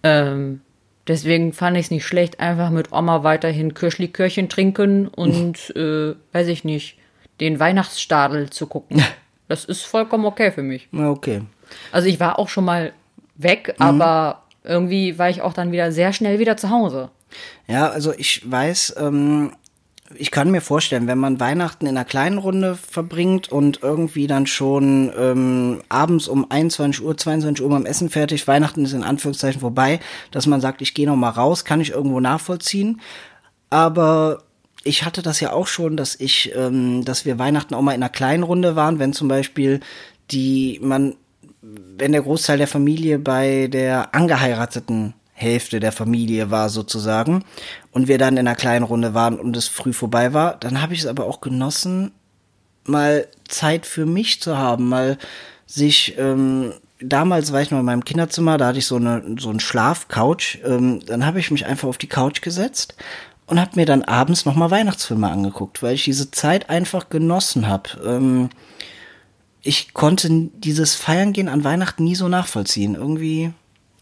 [0.05, 0.61] Ähm,
[1.09, 6.47] deswegen fand ich es nicht schlecht, einfach mit Oma weiterhin Kirschlikörchen trinken und, äh, weiß
[6.47, 6.99] ich nicht,
[7.41, 9.03] den Weihnachtsstadel zu gucken.
[9.49, 10.89] Das ist vollkommen okay für mich.
[10.93, 11.43] Okay.
[11.93, 12.93] Also ich war auch schon mal
[13.37, 17.11] weg, aber irgendwie war ich auch dann wieder sehr schnell wieder zu Hause.
[17.69, 19.53] Ja, also ich weiß, ähm,
[20.15, 24.47] ich kann mir vorstellen, wenn man Weihnachten in einer kleinen Runde verbringt und irgendwie dann
[24.47, 29.61] schon ähm, abends um 21 Uhr, 22 Uhr beim Essen fertig, Weihnachten ist in Anführungszeichen
[29.61, 30.01] vorbei,
[30.31, 33.01] dass man sagt, ich gehe noch mal raus, kann ich irgendwo nachvollziehen.
[33.71, 34.43] Aber
[34.85, 38.03] ich hatte das ja auch schon, dass ich, ähm, dass wir Weihnachten auch mal in
[38.03, 39.81] einer kleinen Runde waren, wenn zum Beispiel
[40.31, 41.15] die man,
[41.63, 47.45] wenn der Großteil der Familie bei der angeheirateten Hälfte der Familie war sozusagen
[47.93, 50.95] und wir dann in einer kleinen Runde waren und es früh vorbei war, dann habe
[50.95, 52.13] ich es aber auch genossen,
[52.85, 55.19] mal Zeit für mich zu haben, mal
[55.67, 59.51] sich ähm, damals war ich noch in meinem Kinderzimmer, da hatte ich so eine so
[59.51, 62.95] einen Schlafcouch, ähm, dann habe ich mich einfach auf die Couch gesetzt
[63.45, 67.69] und habe mir dann abends noch mal Weihnachtsfilme angeguckt, weil ich diese Zeit einfach genossen
[67.69, 67.91] habe.
[68.07, 68.49] Ähm,
[69.61, 72.95] ich konnte dieses Feiern gehen an Weihnachten nie so nachvollziehen.
[72.95, 73.53] Irgendwie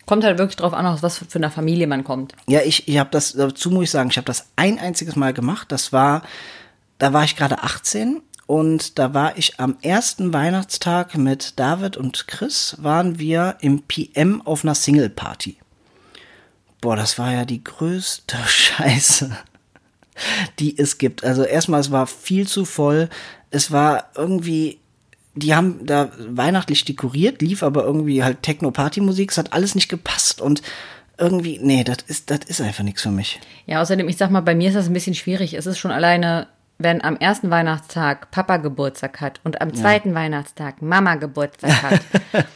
[0.06, 2.34] Kommt halt wirklich drauf an, aus was für einer Familie man kommt.
[2.46, 5.32] Ja, ich, ich habe das, dazu muss ich sagen, ich habe das ein einziges Mal
[5.32, 5.72] gemacht.
[5.72, 6.22] Das war,
[6.98, 12.26] da war ich gerade 18 und da war ich am ersten Weihnachtstag mit David und
[12.26, 15.56] Chris, waren wir im PM auf einer Single-Party.
[16.82, 19.34] Boah, das war ja die größte Scheiße,
[20.58, 21.24] die es gibt.
[21.24, 23.08] Also erstmal, es war viel zu voll.
[23.50, 24.80] Es war irgendwie,
[25.34, 30.40] die haben da weihnachtlich dekoriert, lief aber irgendwie halt Techno-Party-Musik, es hat alles nicht gepasst
[30.40, 30.62] und
[31.18, 33.40] irgendwie, nee, das ist, das ist einfach nichts für mich.
[33.66, 35.54] Ja, außerdem, ich sag mal, bei mir ist das ein bisschen schwierig.
[35.54, 40.14] Es ist schon alleine, wenn am ersten Weihnachtstag Papa Geburtstag hat und am zweiten ja.
[40.16, 42.00] Weihnachtstag Mama Geburtstag hat,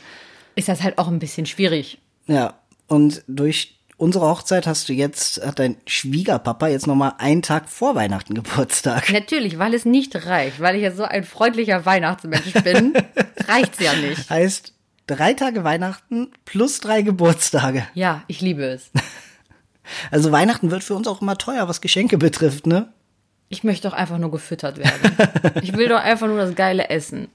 [0.56, 1.98] ist das halt auch ein bisschen schwierig.
[2.26, 2.54] Ja,
[2.88, 7.94] und durch unsere Hochzeit hast du jetzt, hat dein Schwiegerpapa jetzt nochmal einen Tag vor
[7.94, 9.12] Weihnachten Geburtstag.
[9.12, 12.94] Natürlich, weil es nicht reicht, weil ich ja so ein freundlicher Weihnachtsmensch bin,
[13.48, 14.30] reicht's ja nicht.
[14.30, 14.72] Heißt,
[15.06, 17.86] drei Tage Weihnachten plus drei Geburtstage.
[17.92, 18.90] Ja, ich liebe es.
[20.10, 22.92] Also Weihnachten wird für uns auch immer teuer, was Geschenke betrifft, ne?
[23.48, 25.16] Ich möchte doch einfach nur gefüttert werden.
[25.62, 27.28] ich will doch einfach nur das geile Essen.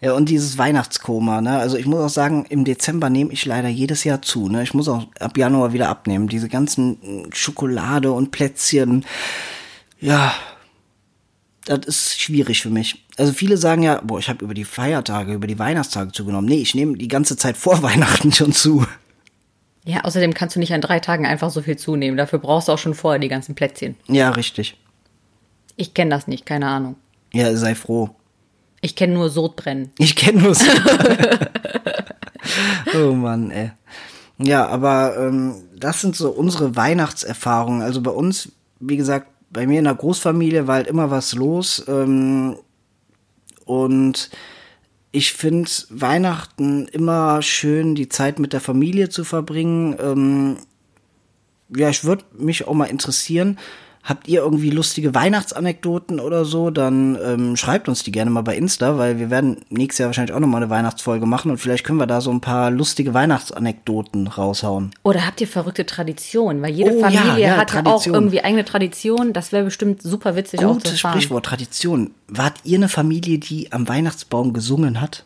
[0.00, 1.58] Ja, und dieses Weihnachtskoma, ne?
[1.58, 4.62] Also ich muss auch sagen, im Dezember nehme ich leider jedes Jahr zu, ne?
[4.62, 6.28] Ich muss auch ab Januar wieder abnehmen.
[6.28, 9.04] Diese ganzen Schokolade und Plätzchen,
[10.00, 10.34] ja,
[11.64, 13.04] das ist schwierig für mich.
[13.16, 16.48] Also viele sagen ja, boah, ich habe über die Feiertage, über die Weihnachtstage zugenommen.
[16.48, 18.86] Nee, ich nehme die ganze Zeit vor Weihnachten schon zu.
[19.84, 22.16] Ja, außerdem kannst du nicht an drei Tagen einfach so viel zunehmen.
[22.16, 23.96] Dafür brauchst du auch schon vorher die ganzen Plätzchen.
[24.08, 24.76] Ja, richtig.
[25.76, 26.96] Ich kenne das nicht, keine Ahnung.
[27.32, 28.15] Ja, sei froh.
[28.86, 29.90] Ich kenne nur Sodbrennen.
[29.98, 31.48] Ich kenne nur Sodbrennen.
[32.94, 33.72] oh Mann, ey.
[34.38, 37.82] Ja, aber ähm, das sind so unsere Weihnachtserfahrungen.
[37.82, 41.84] Also bei uns, wie gesagt, bei mir in der Großfamilie war halt immer was los.
[41.88, 42.58] Ähm,
[43.64, 44.30] und
[45.10, 49.96] ich finde Weihnachten immer schön, die Zeit mit der Familie zu verbringen.
[50.00, 50.58] Ähm,
[51.76, 53.58] ja, ich würde mich auch mal interessieren,
[54.06, 58.56] Habt ihr irgendwie lustige Weihnachtsanekdoten oder so, dann ähm, schreibt uns die gerne mal bei
[58.56, 61.98] Insta, weil wir werden nächstes Jahr wahrscheinlich auch nochmal eine Weihnachtsfolge machen und vielleicht können
[61.98, 64.92] wir da so ein paar lustige Weihnachtsanekdoten raushauen.
[65.02, 66.62] Oder habt ihr verrückte Traditionen?
[66.62, 67.96] Weil jede oh, Familie ja, ja, hat Tradition.
[67.96, 69.32] auch irgendwie eigene Traditionen.
[69.32, 71.20] Das wäre bestimmt super witzig Gutes auch zu erfahren.
[71.20, 72.12] Sprichwort, Tradition.
[72.28, 75.24] Wart ihr eine Familie, die am Weihnachtsbaum gesungen hat?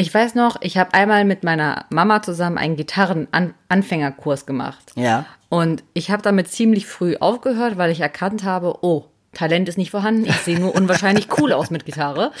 [0.00, 4.92] Ich weiß noch, ich habe einmal mit meiner Mama zusammen einen Gitarrenanfängerkurs gemacht.
[4.94, 5.26] Ja.
[5.50, 9.90] Und ich habe damit ziemlich früh aufgehört, weil ich erkannt habe, oh, Talent ist nicht
[9.90, 12.32] vorhanden, ich sehe nur unwahrscheinlich cool aus mit Gitarre.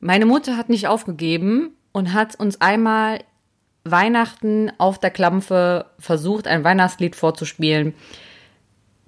[0.00, 3.20] Meine Mutter hat nicht aufgegeben und hat uns einmal
[3.84, 7.94] Weihnachten auf der Klampfe versucht, ein Weihnachtslied vorzuspielen.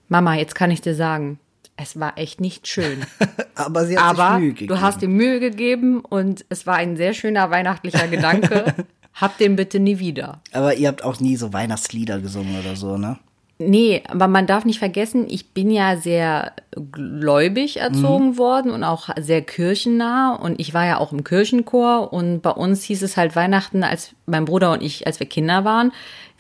[0.09, 1.41] Mama, jetzt kann ich dir sagen,
[1.83, 3.05] es war echt nicht schön.
[3.55, 4.75] Aber sie hat Aber sich Mühe gegeben.
[4.75, 8.75] du hast dir Mühe gegeben und es war ein sehr schöner weihnachtlicher Gedanke.
[9.15, 10.41] Hab den bitte nie wieder.
[10.53, 13.19] Aber ihr habt auch nie so Weihnachtslieder gesungen oder so, ne?
[13.59, 16.53] Nee, aber man darf nicht vergessen, ich bin ja sehr
[16.91, 18.39] gläubig erzogen mhm.
[18.39, 22.83] worden und auch sehr kirchennah und ich war ja auch im Kirchenchor und bei uns
[22.83, 25.93] hieß es halt Weihnachten, als mein Bruder und ich, als wir Kinder waren,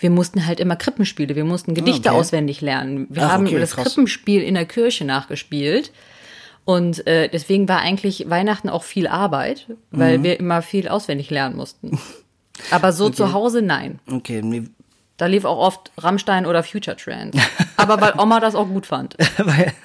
[0.02, 2.18] wir mussten halt immer Krippenspiele, wir mussten Gedichte okay.
[2.18, 3.06] auswendig lernen.
[3.08, 3.84] Wir Ach, haben okay, das krass.
[3.84, 5.92] Krippenspiel in der Kirche nachgespielt.
[6.64, 10.22] Und äh, deswegen war eigentlich Weihnachten auch viel Arbeit, weil mhm.
[10.24, 11.98] wir immer viel auswendig lernen mussten.
[12.70, 13.14] Aber so okay.
[13.14, 13.98] zu Hause nein.
[14.10, 14.42] Okay,
[15.22, 17.36] da lief auch oft Rammstein oder Future Trend.
[17.76, 19.16] Aber weil Oma das auch gut fand.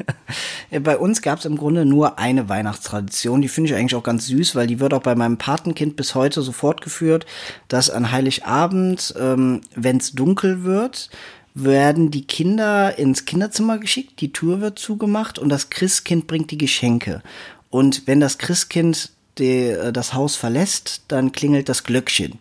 [0.81, 3.43] bei uns gab es im Grunde nur eine Weihnachtstradition.
[3.43, 6.15] Die finde ich eigentlich auch ganz süß, weil die wird auch bei meinem Patenkind bis
[6.15, 7.27] heute so fortgeführt,
[7.67, 11.11] dass an Heiligabend, ähm, wenn es dunkel wird,
[11.53, 16.57] werden die Kinder ins Kinderzimmer geschickt, die Tür wird zugemacht und das Christkind bringt die
[16.57, 17.21] Geschenke.
[17.69, 22.39] Und wenn das Christkind die, äh, das Haus verlässt, dann klingelt das Glöckchen.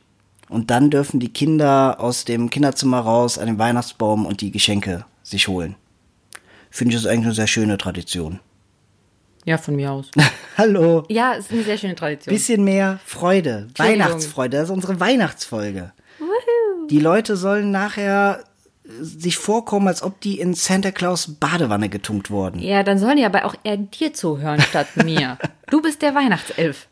[0.48, 5.04] Und dann dürfen die Kinder aus dem Kinderzimmer raus an den Weihnachtsbaum und die Geschenke
[5.22, 5.74] sich holen.
[6.70, 8.40] Finde ich das eigentlich eine sehr schöne Tradition.
[9.44, 10.10] Ja, von mir aus.
[10.58, 11.04] Hallo.
[11.08, 12.34] Ja, es ist eine sehr schöne Tradition.
[12.34, 13.68] Bisschen mehr Freude.
[13.76, 14.56] Weihnachtsfreude.
[14.56, 15.92] Das ist unsere Weihnachtsfolge.
[16.90, 18.44] Die Leute sollen nachher
[19.00, 22.60] sich vorkommen, als ob die in Santa Claus Badewanne getunkt wurden.
[22.60, 25.38] Ja, dann sollen die aber auch eher dir zuhören statt mir.
[25.68, 26.86] Du bist der Weihnachtself.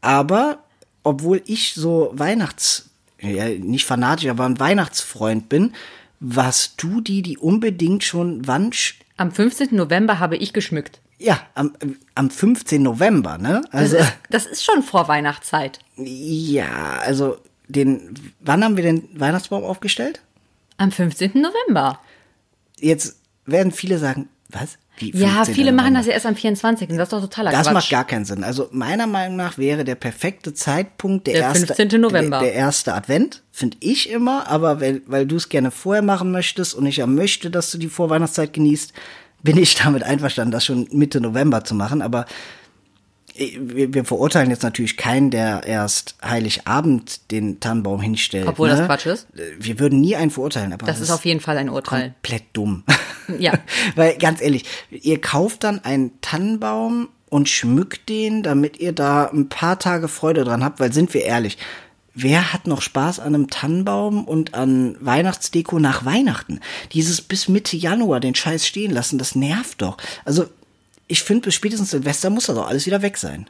[0.00, 0.58] Aber
[1.06, 2.90] obwohl ich so Weihnachts,
[3.20, 5.72] ja, nicht fanatisch, aber ein Weihnachtsfreund bin,
[6.20, 8.70] warst du die, die unbedingt schon wann?
[9.16, 9.74] Am 15.
[9.74, 11.00] November habe ich geschmückt.
[11.18, 11.72] Ja, am,
[12.14, 12.82] am 15.
[12.82, 13.62] November, ne?
[13.72, 15.78] Das, Also, ist, das ist schon vor Weihnachtszeit.
[15.96, 17.38] ja, also
[17.68, 20.20] den, wann haben wir den Weihnachtsbaum aufgestellt?
[20.76, 21.32] Am 15.
[21.40, 21.98] November.
[22.78, 24.76] Jetzt werden viele sagen, was?
[25.00, 25.54] Ja, 15.
[25.54, 26.88] viele machen das ja erst am 24.
[26.88, 27.72] Das ist doch totaler Das Quatsch.
[27.74, 28.44] macht gar keinen Sinn.
[28.44, 32.00] Also meiner Meinung nach wäre der perfekte Zeitpunkt der, Der erste, 15.
[32.00, 32.38] November.
[32.40, 34.48] Der, der erste Advent, finde ich immer.
[34.48, 37.78] Aber weil, weil du es gerne vorher machen möchtest und ich ja möchte, dass du
[37.78, 38.92] die Vorweihnachtszeit genießt,
[39.42, 42.00] bin ich damit einverstanden, das schon Mitte November zu machen.
[42.02, 42.24] Aber
[43.38, 48.46] wir, wir verurteilen jetzt natürlich keinen, der erst Heiligabend den Tannenbaum hinstellt.
[48.48, 48.76] Obwohl ne?
[48.76, 49.26] das Quatsch ist.
[49.58, 52.14] Wir würden nie einen verurteilen, aber Das ist auf jeden Fall ein Urteil.
[52.22, 52.84] komplett dumm.
[53.40, 53.54] Ja.
[53.96, 59.48] Weil ganz ehrlich, ihr kauft dann einen Tannenbaum und schmückt den, damit ihr da ein
[59.48, 61.58] paar Tage Freude dran habt, weil sind wir ehrlich,
[62.14, 66.60] wer hat noch Spaß an einem Tannenbaum und an Weihnachtsdeko nach Weihnachten?
[66.92, 69.96] Dieses bis Mitte Januar den Scheiß stehen lassen, das nervt doch.
[70.24, 70.46] Also,
[71.08, 73.48] ich finde, bis spätestens Silvester muss das doch alles wieder weg sein.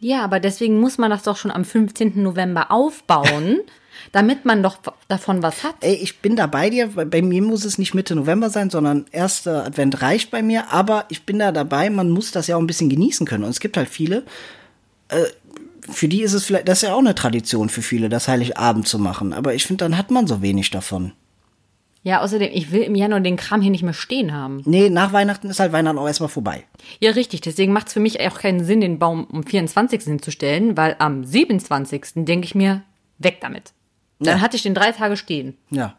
[0.00, 2.22] Ja, aber deswegen muss man das doch schon am 15.
[2.22, 3.60] November aufbauen,
[4.12, 4.78] damit man doch
[5.08, 5.76] davon was hat.
[5.80, 6.88] Ey, ich bin da bei dir.
[6.88, 10.72] Bei bei mir muss es nicht Mitte November sein, sondern erster Advent reicht bei mir.
[10.72, 11.90] Aber ich bin da dabei.
[11.90, 13.44] Man muss das ja auch ein bisschen genießen können.
[13.44, 14.24] Und es gibt halt viele,
[15.08, 15.24] äh,
[15.90, 18.88] für die ist es vielleicht, das ist ja auch eine Tradition für viele, das Heiligabend
[18.88, 19.34] zu machen.
[19.34, 21.12] Aber ich finde, dann hat man so wenig davon.
[22.02, 24.62] Ja, außerdem, ich will im Januar den Kram hier nicht mehr stehen haben.
[24.64, 26.64] Nee, nach Weihnachten ist halt Weihnachten auch erstmal vorbei.
[26.98, 27.42] Ja, richtig.
[27.42, 30.04] Deswegen macht es für mich auch keinen Sinn, den Baum am 24.
[30.04, 32.24] hinzustellen, weil am 27.
[32.24, 32.82] denke ich mir,
[33.18, 33.72] weg damit.
[34.18, 34.40] Dann Ja.
[34.42, 35.58] hatte ich den drei Tage stehen.
[35.70, 35.96] Ja.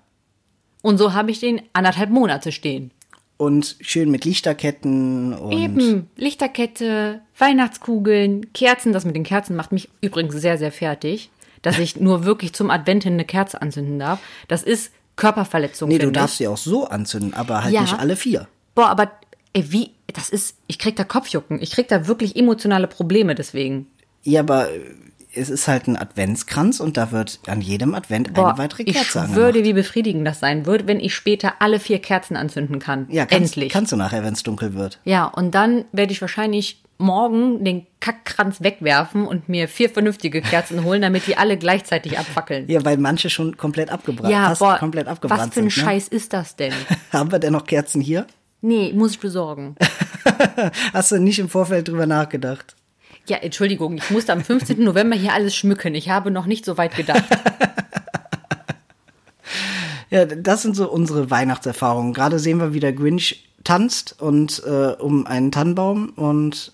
[0.82, 2.90] Und so habe ich den anderthalb Monate stehen.
[3.38, 5.52] Und schön mit Lichterketten und.
[5.52, 8.94] Eben, Lichterkette, Weihnachtskugeln, Kerzen.
[8.94, 11.30] Das mit den Kerzen macht mich übrigens sehr, sehr fertig,
[11.62, 14.20] dass ich nur wirklich zum Advent hin eine Kerze anzünden darf.
[14.48, 14.92] Das ist
[15.22, 15.88] Körperverletzung.
[15.90, 16.38] Nee, du darfst ich.
[16.40, 17.82] sie auch so anzünden, aber halt Ja.
[17.82, 18.48] nicht alle vier.
[18.74, 19.12] Boah, aber
[19.54, 21.62] ey, wie, das ist, ich krieg da Kopfjucken.
[21.62, 23.88] Ich krieg da wirklich emotionale Probleme deswegen.
[24.24, 24.68] Ja, aber
[25.34, 28.96] es ist halt ein Adventskranz und da wird an jedem Advent Boah, eine weitere ich
[28.96, 29.40] Kerze angemacht.
[29.40, 33.08] würde, wie befriedigend das sein würde, wenn ich später alle vier Kerzen anzünden kann.
[33.10, 33.72] Ja, kannst, Endlich.
[33.72, 35.00] kannst du nachher, wenn es dunkel wird.
[35.06, 40.84] Ja, und dann werde ich wahrscheinlich morgen den Kackkranz wegwerfen und mir vier vernünftige Kerzen
[40.84, 42.68] holen, damit die alle gleichzeitig abfackeln.
[42.70, 45.78] Ja, weil manche schon komplett abgebrannt, Ja, boah, komplett was abgebrannt für ein sind.
[45.78, 45.84] Ne?
[45.92, 46.74] Scheiß ist das denn?
[47.12, 48.28] Haben wir denn noch Kerzen hier?
[48.62, 49.76] Nee, muss ich besorgen.
[50.94, 52.76] Hast du nicht im Vorfeld drüber nachgedacht?
[53.28, 54.84] Ja, Entschuldigung, ich musste am 15.
[54.84, 55.96] November hier alles schmücken.
[55.96, 57.24] Ich habe noch nicht so weit gedacht.
[60.10, 62.14] Ja, das sind so unsere Weihnachtserfahrungen.
[62.14, 66.74] Gerade sehen wir, wie der Grinch tanzt und äh, um einen Tannenbaum und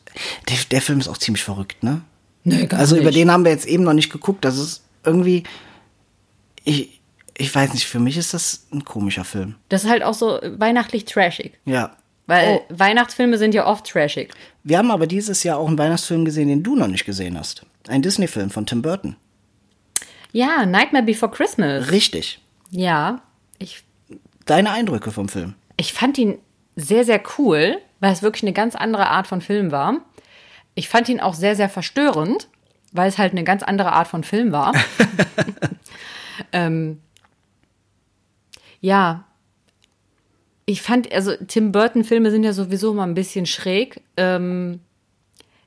[0.50, 2.02] der, der Film ist auch ziemlich verrückt, ne?
[2.44, 3.18] Nee, gar Also über nicht.
[3.18, 4.44] den haben wir jetzt eben noch nicht geguckt.
[4.46, 5.44] Das ist irgendwie,
[6.64, 7.02] ich,
[7.38, 9.56] ich weiß nicht, für mich ist das ein komischer Film.
[9.70, 11.60] Das ist halt auch so weihnachtlich trashig.
[11.66, 11.97] Ja.
[12.28, 14.34] Weil Oh, Weihnachtsfilme sind ja oft trashig.
[14.64, 17.66] wir haben aber dieses Jahr auch einen Weihnachtsfilm gesehen, den du noch nicht gesehen hast.
[17.88, 19.16] Ein Disney-Film von Tim Burton.
[20.34, 21.90] Ja, Nightmare Before Christmas.
[21.90, 22.40] Richtig.
[22.70, 23.22] Ja,
[23.60, 23.84] ich,
[24.46, 25.56] Deine Eindrücke vom Film.
[25.78, 26.38] ich fand ihn
[26.76, 30.02] sehr, sehr cool, weil es wirklich eine ganz andere Art von Film war.
[30.76, 32.50] Ich fand ihn auch sehr, sehr verstörend,
[32.92, 34.74] weil es halt eine ganz andere Art von Film war.
[36.52, 37.00] ähm,
[38.82, 39.24] ja,
[40.70, 44.02] ich fand, also Tim Burton-Filme sind ja sowieso mal ein bisschen schräg.
[44.18, 44.82] Ähm,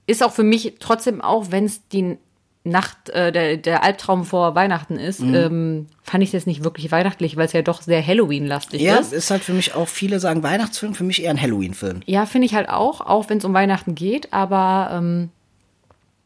[0.06, 2.18] ist auch für mich trotzdem auch, wenn es die
[2.64, 6.92] Nacht, äh, der, der Albtraum vor Weihnachten ist, ähm, fand ich es jetzt nicht wirklich
[6.92, 9.14] weihnachtlich, weil es ja doch sehr Halloween-lastig Ja, ist.
[9.14, 12.02] ist halt für mich auch, viele sagen Weihnachtsfilm, für mich eher ein Halloween-Film.
[12.04, 15.30] Ja, finde ich halt auch, auch wenn es um Weihnachten geht, aber ähm,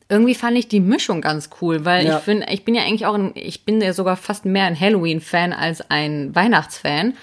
[0.09, 2.19] irgendwie fand ich die Mischung ganz cool, weil Ja.
[2.19, 4.79] ich finde, ich bin ja eigentlich auch, ein, ich bin ja sogar fast mehr ein
[4.79, 7.15] Halloween-Fan als ein Weihnachtsfan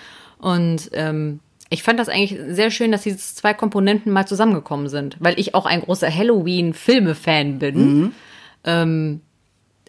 [0.41, 1.39] und ähm,
[1.69, 5.55] ich fand das eigentlich sehr schön, dass diese zwei Komponenten mal zusammengekommen sind, weil ich
[5.55, 8.11] auch ein großer Halloween-Filme-Fan bin.
[8.65, 9.21] Ähm,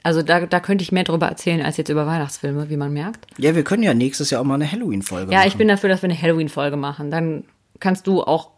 [0.04, 3.26] also da, da könnte ich mehr drüber erzählen als jetzt über Weihnachtsfilme, wie man merkt.
[3.38, 5.48] Ja, wir können ja nächstes Jahr auch mal eine Halloween-Folge Ja, machen.
[5.48, 7.10] ich bin dafür, dass wir eine Halloween-Folge machen.
[7.10, 7.44] Dann
[7.80, 8.50] kannst du auch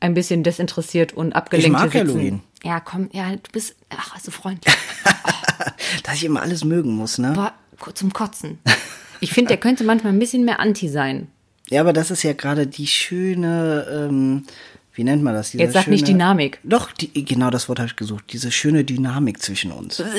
[0.00, 2.08] ein bisschen desinteressiert und abgelenkt Ich mag sitzen.
[2.08, 2.40] Halloween.
[2.62, 4.74] Ja, komm, ja, du bist, ach, so freundlich.
[6.04, 7.32] Dass ich immer alles mögen muss, ne?
[7.34, 7.52] Boah,
[7.94, 8.58] zum Kotzen.
[9.20, 11.28] Ich finde, der könnte manchmal ein bisschen mehr Anti sein.
[11.68, 14.44] Ja, aber das ist ja gerade die schöne, ähm,
[14.94, 15.52] wie nennt man das?
[15.52, 16.58] Diese Jetzt sag schöne, nicht Dynamik.
[16.64, 18.24] Doch, die, genau das Wort habe ich gesucht.
[18.32, 20.02] Diese schöne Dynamik zwischen uns.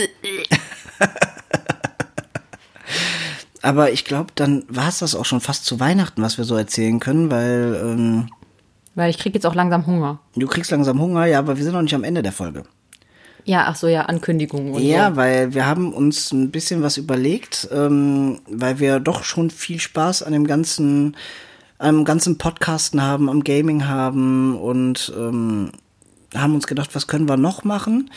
[3.62, 6.56] aber ich glaube, dann war es das auch schon fast zu Weihnachten, was wir so
[6.56, 8.30] erzählen können, weil ähm,
[8.96, 10.20] Weil ich krieg jetzt auch langsam Hunger.
[10.36, 12.64] du kriegst langsam Hunger, ja, aber wir sind noch nicht am Ende der Folge.
[13.46, 15.16] Ja, ach so, ja, Ankündigungen und Ja, so.
[15.16, 20.24] weil wir haben uns ein bisschen was überlegt, ähm, weil wir doch schon viel Spaß
[20.24, 21.16] an dem ganzen,
[21.78, 25.72] am ganzen Podcasten haben, am Gaming haben und ähm,
[26.36, 28.12] haben uns gedacht, was können wir noch machen?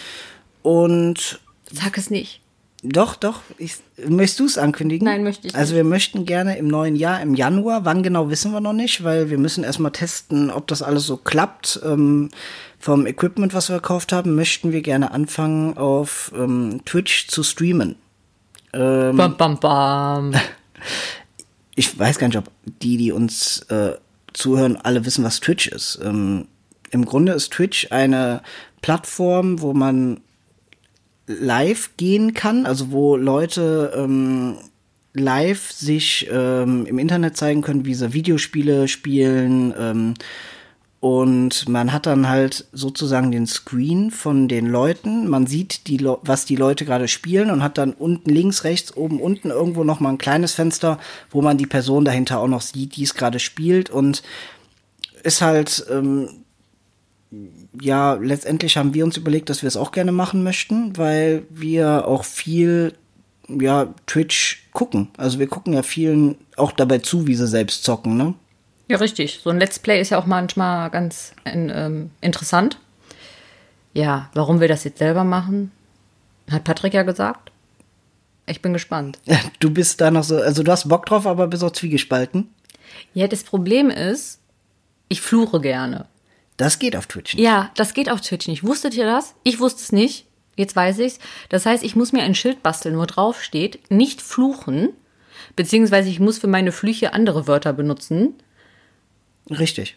[0.62, 2.40] Und Sag es nicht.
[2.86, 3.76] Doch, doch, ich,
[4.06, 5.06] möchtest du es ankündigen?
[5.06, 8.52] Nein, möchte ich Also wir möchten gerne im neuen Jahr, im Januar, wann genau wissen
[8.52, 11.80] wir noch nicht, weil wir müssen erstmal testen, ob das alles so klappt.
[11.82, 12.28] Ähm,
[12.78, 17.96] vom Equipment, was wir gekauft haben, möchten wir gerne anfangen, auf ähm, Twitch zu streamen.
[18.74, 20.34] Ähm, Bam, bam, bam.
[21.74, 22.50] ich weiß gar nicht, ob
[22.82, 23.94] die, die uns äh,
[24.34, 25.98] zuhören, alle wissen, was Twitch ist.
[26.04, 26.48] Ähm,
[26.90, 28.42] Im Grunde ist Twitch eine
[28.82, 30.20] Plattform, wo man
[31.26, 34.56] live gehen kann, also wo Leute ähm,
[35.14, 39.72] live sich ähm, im Internet zeigen können, wie sie Videospiele spielen.
[39.78, 40.14] Ähm,
[41.00, 45.28] und man hat dann halt sozusagen den Screen von den Leuten.
[45.28, 49.20] Man sieht, die was die Leute gerade spielen und hat dann unten links, rechts, oben,
[49.20, 50.98] unten irgendwo noch mal ein kleines Fenster,
[51.30, 53.90] wo man die Person dahinter auch noch sieht, die es gerade spielt.
[53.90, 54.22] Und
[55.22, 56.30] ist halt, ähm,
[57.80, 62.06] ja, letztendlich haben wir uns überlegt, dass wir es auch gerne machen möchten, weil wir
[62.06, 62.94] auch viel,
[63.48, 65.08] ja, Twitch gucken.
[65.16, 68.34] Also wir gucken ja vielen auch dabei zu, wie sie selbst zocken, ne?
[68.88, 69.40] Ja, richtig.
[69.42, 72.78] So ein Let's Play ist ja auch manchmal ganz in, ähm, interessant.
[73.94, 75.70] Ja, warum wir das jetzt selber machen,
[76.50, 77.50] hat Patrick ja gesagt.
[78.46, 79.18] Ich bin gespannt.
[79.60, 82.50] Du bist da noch so, also du hast Bock drauf, aber bist auch zwiegespalten.
[83.14, 84.40] Ja, das Problem ist,
[85.08, 86.06] ich fluche gerne.
[86.56, 87.42] Das geht auf Twitch nicht.
[87.42, 88.64] Ja, das geht auf Twitch nicht.
[88.64, 89.34] Wusstet ihr das?
[89.42, 90.26] Ich wusste es nicht.
[90.56, 91.18] Jetzt weiß ich's.
[91.48, 94.90] Das heißt, ich muss mir ein Schild basteln, wo drauf steht, nicht fluchen,
[95.56, 98.34] beziehungsweise ich muss für meine Flüche andere Wörter benutzen.
[99.50, 99.96] Richtig.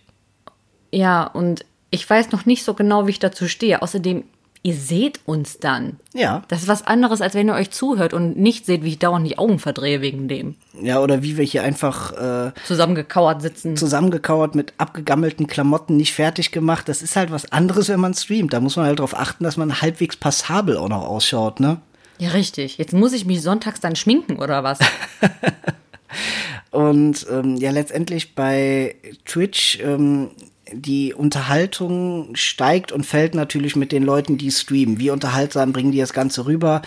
[0.91, 3.81] Ja, und ich weiß noch nicht so genau, wie ich dazu stehe.
[3.81, 4.23] Außerdem,
[4.63, 5.99] ihr seht uns dann.
[6.13, 6.43] Ja.
[6.47, 9.25] Das ist was anderes, als wenn ihr euch zuhört und nicht seht, wie ich dauernd
[9.27, 10.55] die Augen verdrehe wegen dem.
[10.81, 13.77] Ja, oder wie wir hier einfach äh, Zusammengekauert sitzen.
[13.77, 16.89] zusammengekauert mit abgegammelten Klamotten nicht fertig gemacht.
[16.89, 18.53] Das ist halt was anderes, wenn man streamt.
[18.53, 21.79] Da muss man halt darauf achten, dass man halbwegs passabel auch noch ausschaut, ne?
[22.19, 22.77] Ja, richtig.
[22.77, 24.79] Jetzt muss ich mich sonntags dann schminken oder was?
[26.71, 28.95] Und ähm, ja, letztendlich bei
[29.25, 30.31] Twitch, ähm,
[30.73, 34.99] die Unterhaltung steigt und fällt natürlich mit den Leuten, die streamen.
[34.99, 36.81] Wie unterhaltsam bringen die das Ganze rüber?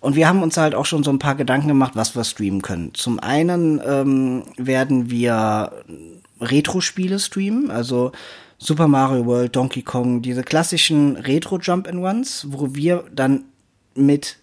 [0.00, 2.62] Und wir haben uns halt auch schon so ein paar Gedanken gemacht, was wir streamen
[2.62, 2.94] können.
[2.94, 5.72] Zum einen ähm, werden wir
[6.40, 8.12] Retro-Spiele streamen, also
[8.58, 13.44] Super Mario World, Donkey Kong, diese klassischen Retro-Jump-and-Ones, wo wir dann
[13.94, 14.38] mit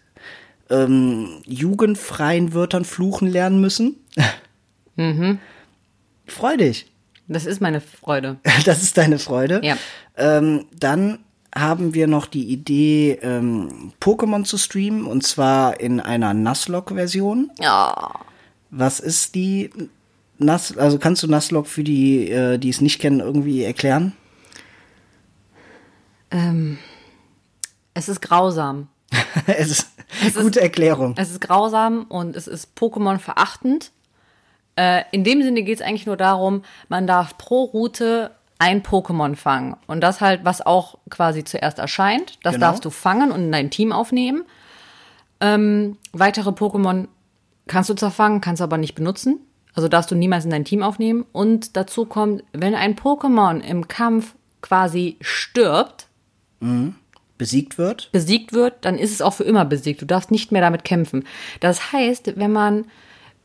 [0.69, 3.95] ähm, jugendfreien Wörtern fluchen lernen müssen.
[4.95, 5.39] mhm.
[6.25, 6.92] Freu dich.
[7.27, 8.37] Das ist meine Freude.
[8.65, 9.61] Das ist deine Freude.
[9.63, 9.77] Ja.
[10.17, 11.19] Ähm, dann
[11.55, 17.51] haben wir noch die Idee, ähm, Pokémon zu streamen und zwar in einer Nuzlocke-Version.
[17.59, 18.11] Ja.
[18.71, 19.69] Was ist die
[20.39, 24.13] Nuz Also kannst du Nuzlocke für die, äh, die es nicht kennen, irgendwie erklären?
[26.31, 26.77] Ähm,
[27.93, 28.87] es ist grausam.
[29.47, 29.87] es ist
[30.21, 31.13] Es ist- gute Erklärung.
[31.17, 33.91] Es ist grausam und es ist Pokémon verachtend.
[34.75, 39.35] Äh, in dem Sinne geht es eigentlich nur darum, man darf pro Route ein Pokémon
[39.35, 39.75] fangen.
[39.87, 42.37] Und das halt, was auch quasi zuerst erscheint.
[42.43, 42.67] Das Genau.
[42.67, 44.43] darfst du fangen und in dein Team aufnehmen.
[45.41, 47.07] Ähm, weitere Pokémon
[47.67, 49.39] kannst du zwar fangen, kannst aber nicht benutzen.
[49.75, 51.25] Also darfst du niemals in dein Team aufnehmen.
[51.31, 56.07] Und dazu kommt, wenn ein Pokémon im Kampf quasi stirbt,
[57.37, 58.09] Besiegt wird.
[58.13, 60.01] besiegt wird, dann ist es auch für immer besiegt.
[60.01, 61.25] Du darfst nicht mehr damit kämpfen.
[61.59, 62.85] Das heißt, wenn man,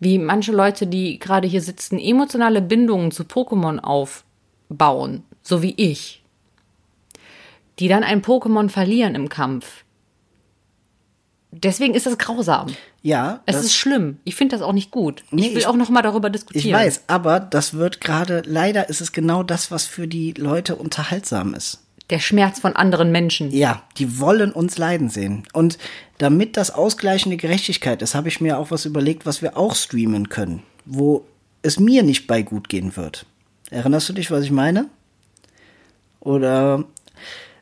[0.00, 6.22] wie manche Leute, die gerade hier sitzen, emotionale Bindungen zu Pokémon aufbauen, so wie ich,
[7.78, 9.84] die dann ein Pokémon verlieren im Kampf.
[11.50, 12.66] Deswegen ist das grausam.
[13.02, 14.18] Ja, Es ist schlimm.
[14.24, 15.24] Ich finde das auch nicht gut.
[15.30, 16.66] Nee, ich will ich- auch noch mal darüber diskutieren.
[16.66, 20.76] ich weiß, aber das wird gerade, leider ist es genau das, was für die Leute
[20.76, 21.82] unterhaltsam ist.
[22.10, 23.50] Der Schmerz von anderen Menschen.
[23.50, 25.46] Ja, die wollen uns leiden sehen.
[25.52, 25.78] Und
[26.16, 30.28] damit das ausgleichende Gerechtigkeit ist, habe ich mir auch was überlegt, was wir auch streamen
[30.28, 31.24] können, wo
[31.62, 33.26] es mir nicht bei gut gehen wird.
[33.70, 34.86] Erinnerst du dich, was ich meine?
[36.20, 36.84] Oder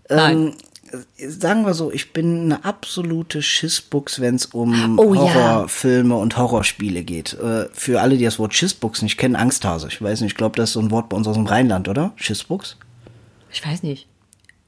[0.08, 0.54] ähm,
[1.18, 5.34] sagen wir so, ich bin eine absolute Schissbuchs, wenn es um Oh, ja.
[5.34, 7.34] Horrorfilme und Horrorspiele geht.
[7.34, 9.88] Äh, für alle, die das Wort Schissbuchs nicht kennen, Angsthase.
[9.88, 11.88] Ich weiß nicht, ich glaube, das ist so ein Wort bei uns aus dem Rheinland,
[11.88, 12.12] oder?
[12.16, 12.76] Schissbuchs?
[13.52, 14.06] Ich weiß nicht.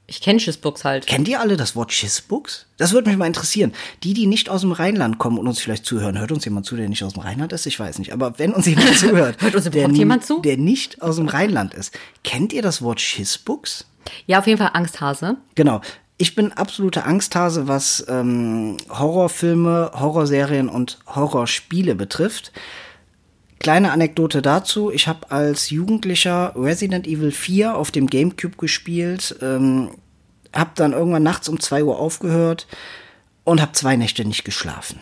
[0.09, 1.05] Ich kenne Schissbooks halt.
[1.05, 2.65] Kennt ihr alle das Wort Schissbuchs?
[2.77, 3.73] Das würde mich mal interessieren.
[4.03, 6.75] Die, die nicht aus dem Rheinland kommen und uns vielleicht zuhören, hört uns jemand zu,
[6.75, 7.65] der nicht aus dem Rheinland ist?
[7.67, 8.11] Ich weiß nicht.
[8.11, 10.39] Aber wenn uns jemand zuhört, Hört uns der, jemand zu?
[10.41, 13.85] der nicht aus dem Rheinland ist, kennt ihr das Wort Schissbuchs?
[14.25, 15.37] Ja, auf jeden Fall Angsthase.
[15.55, 15.81] Genau.
[16.17, 22.51] Ich bin absoluter Angsthase, was ähm, Horrorfilme, Horrorserien und Horrorspiele betrifft.
[23.59, 24.89] Kleine Anekdote dazu.
[24.91, 29.89] Ich habe als Jugendlicher Resident Evil 4 auf dem Gamecube gespielt, ähm,
[30.55, 32.67] habe dann irgendwann nachts um 2 Uhr aufgehört
[33.43, 34.99] und habe zwei Nächte nicht geschlafen.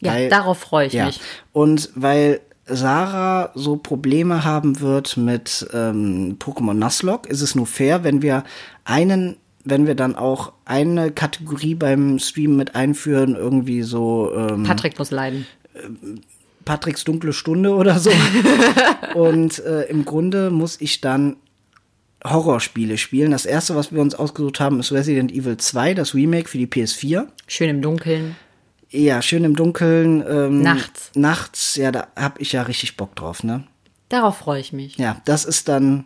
[0.00, 1.06] Ja, Weil- darauf freue ich Ja.
[1.06, 1.20] mich.
[1.52, 8.02] Und weil Sarah so Probleme haben wird mit ähm, Pokémon Nuzlocke, ist es nur fair,
[8.04, 8.42] wenn wir
[8.84, 14.98] einen, wenn wir dann auch eine Kategorie beim Stream mit einführen, irgendwie so ähm, Patrick
[14.98, 15.46] muss leiden.
[16.64, 18.10] Patricks dunkle Stunde oder so.
[19.14, 21.36] Und äh, im Grunde muss ich dann
[22.26, 23.32] Horrorspiele spielen.
[23.32, 26.66] Das erste, was wir uns ausgesucht haben, ist Resident Evil 2, das Remake für die
[26.66, 27.26] PS4.
[27.46, 28.36] Schön im Dunkeln.
[28.90, 30.24] Ja, schön im Dunkeln.
[30.26, 31.10] Ähm, Nachts.
[31.14, 33.64] Nachts, ja, da hab ich ja richtig Bock drauf, ne?
[34.08, 34.96] Darauf freue ich mich.
[34.96, 36.04] Ja, das ist dann,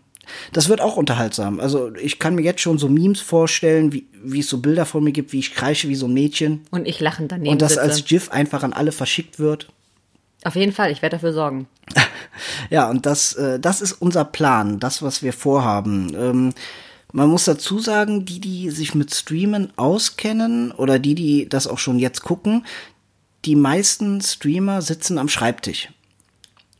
[0.53, 1.61] das wird auch unterhaltsam.
[1.61, 5.05] Also ich kann mir jetzt schon so Memes vorstellen, wie, wie es so Bilder von
[5.05, 6.63] mir gibt, wie ich kreische wie so ein Mädchen.
[6.71, 7.83] Und ich lachend daneben Und das sitze.
[7.83, 9.69] als GIF einfach an alle verschickt wird.
[10.45, 11.67] Auf jeden Fall, ich werde dafür sorgen.
[12.71, 16.15] Ja, und das, äh, das ist unser Plan, das, was wir vorhaben.
[16.15, 16.55] Ähm,
[17.13, 21.79] man muss dazu sagen, die, die sich mit Streamen auskennen oder die, die das auch
[21.79, 22.65] schon jetzt gucken,
[23.45, 25.89] die meisten Streamer sitzen am Schreibtisch.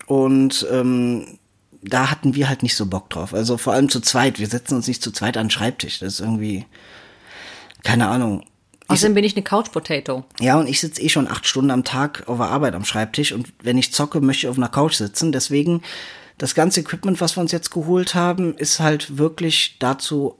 [0.07, 1.39] Und ähm,
[1.83, 3.33] da hatten wir halt nicht so Bock drauf.
[3.33, 4.39] Also vor allem zu zweit.
[4.39, 6.01] Wir setzen uns nicht zu zweit an den Schreibtisch.
[6.01, 6.67] Das ist irgendwie,
[7.85, 8.45] keine Ahnung.
[8.89, 10.25] Außerdem bin ich eine Couch Potato.
[10.41, 13.33] ja, und ich sitze eh schon acht Stunden am Tag auf der Arbeit am Schreibtisch
[13.33, 15.31] und wenn ich zocke, möchte ich auf einer Couch sitzen.
[15.31, 15.83] Deswegen,
[16.39, 20.39] das ganze Equipment, was wir uns jetzt geholt haben, ist halt wirklich dazu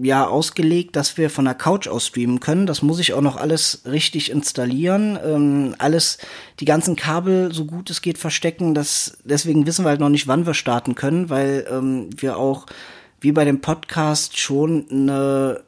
[0.00, 2.66] ja ausgelegt, dass wir von der Couch aus streamen können.
[2.66, 6.18] Das muss ich auch noch alles richtig installieren, ähm, alles,
[6.60, 8.74] die ganzen Kabel so gut es geht verstecken.
[8.74, 12.66] Das, deswegen wissen wir halt noch nicht, wann wir starten können, weil ähm, wir auch
[13.20, 15.65] wie bei dem Podcast schon eine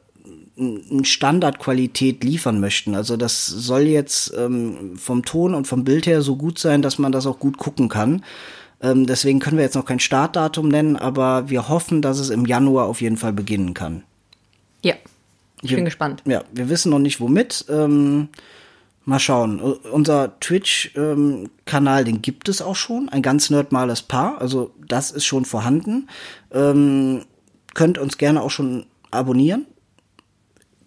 [1.03, 2.95] Standardqualität liefern möchten.
[2.95, 6.97] Also das soll jetzt ähm, vom Ton und vom Bild her so gut sein, dass
[6.99, 8.23] man das auch gut gucken kann.
[8.81, 12.45] Ähm, deswegen können wir jetzt noch kein Startdatum nennen, aber wir hoffen, dass es im
[12.45, 14.03] Januar auf jeden Fall beginnen kann.
[14.83, 14.95] Ja,
[15.61, 16.23] ich Wir- bin gespannt.
[16.25, 17.65] Ja, wir wissen noch nicht womit.
[17.69, 18.29] Ähm,
[19.05, 19.59] mal schauen.
[19.59, 23.09] Unser Twitch-Kanal, den gibt es auch schon.
[23.09, 24.39] Ein ganz nerdmales Paar.
[24.39, 26.07] Also das ist schon vorhanden.
[26.53, 27.23] Ähm,
[27.73, 29.65] könnt uns gerne auch schon abonnieren.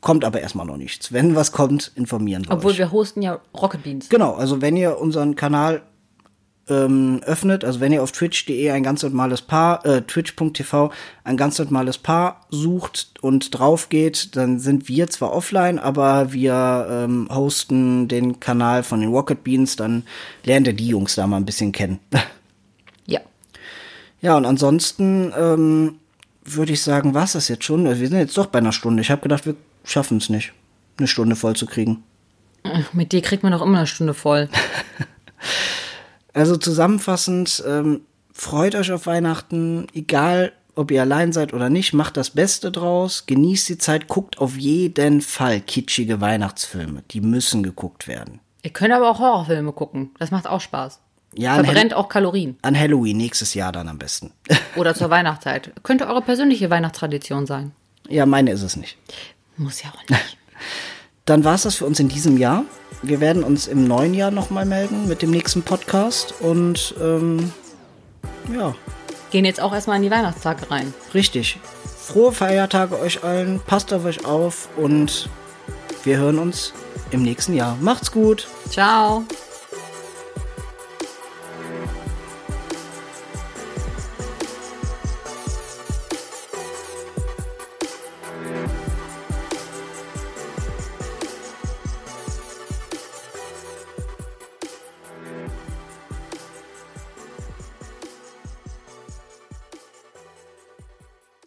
[0.03, 1.13] Kommt aber erstmal noch nichts.
[1.13, 2.79] Wenn was kommt, informieren wir Obwohl euch.
[2.79, 4.09] wir hosten ja Rocket Beans.
[4.09, 5.83] Genau, also wenn ihr unseren Kanal
[6.69, 10.91] ähm, öffnet, also wenn ihr auf twitch.de ein ganz normales Paar, äh, twitch.tv
[11.23, 16.89] ein ganz normales Paar sucht und drauf geht, dann sind wir zwar offline, aber wir
[16.91, 20.03] ähm, hosten den Kanal von den Rocket Beans, dann
[20.43, 22.01] lernt ihr die Jungs da mal ein bisschen kennen.
[23.05, 23.21] Ja.
[24.21, 25.97] ja, und ansonsten ähm,
[26.45, 27.85] würde ich sagen, was das jetzt schon?
[27.85, 29.03] Wir sind jetzt doch bei einer Stunde.
[29.03, 30.53] Ich habe gedacht, wir schaffen es nicht,
[30.99, 32.03] eine Stunde voll zu kriegen.
[32.93, 34.49] Mit dir kriegt man doch immer eine Stunde voll.
[36.35, 38.03] Also zusammenfassend, ähm,
[38.33, 43.27] freut euch auf Weihnachten, egal ob ihr allein seid oder nicht, macht das Beste draus,
[43.27, 47.03] genießt die Zeit, guckt auf jeden Fall kitschige Weihnachtsfilme.
[47.11, 48.41] Die müssen geguckt werden.
[48.63, 50.13] Ihr könnt aber auch Horrorfilme gucken.
[50.19, 51.01] Das macht auch Spaß.
[51.35, 52.57] Ja, Verbrennt auch Kalorien.
[52.63, 54.33] an Halloween nächstes Jahr dann am besten.
[54.77, 55.73] Oder zur Weihnachtszeit.
[55.83, 57.73] Könnte eure persönliche Weihnachtstradition sein.
[58.09, 58.97] ja, meine ist es nicht.
[59.57, 60.37] Muss ja auch nicht.
[61.25, 62.65] Dann war es das für uns in diesem Jahr.
[63.03, 67.53] Wir werden uns im neuen Jahr nochmal melden mit dem nächsten Podcast und ähm,
[68.53, 68.75] ja,
[69.31, 70.93] Gehen jetzt auch erstmal in die Weihnachtstage rein.
[71.15, 71.59] richtig.
[71.99, 75.31] Frohe Feiertage euch allen, passt auf euch auf und
[76.05, 76.73] wir hören uns
[77.13, 77.79] im nächsten Jahr.
[77.81, 78.49] Macht's gut!
[78.69, 79.25] Ciao.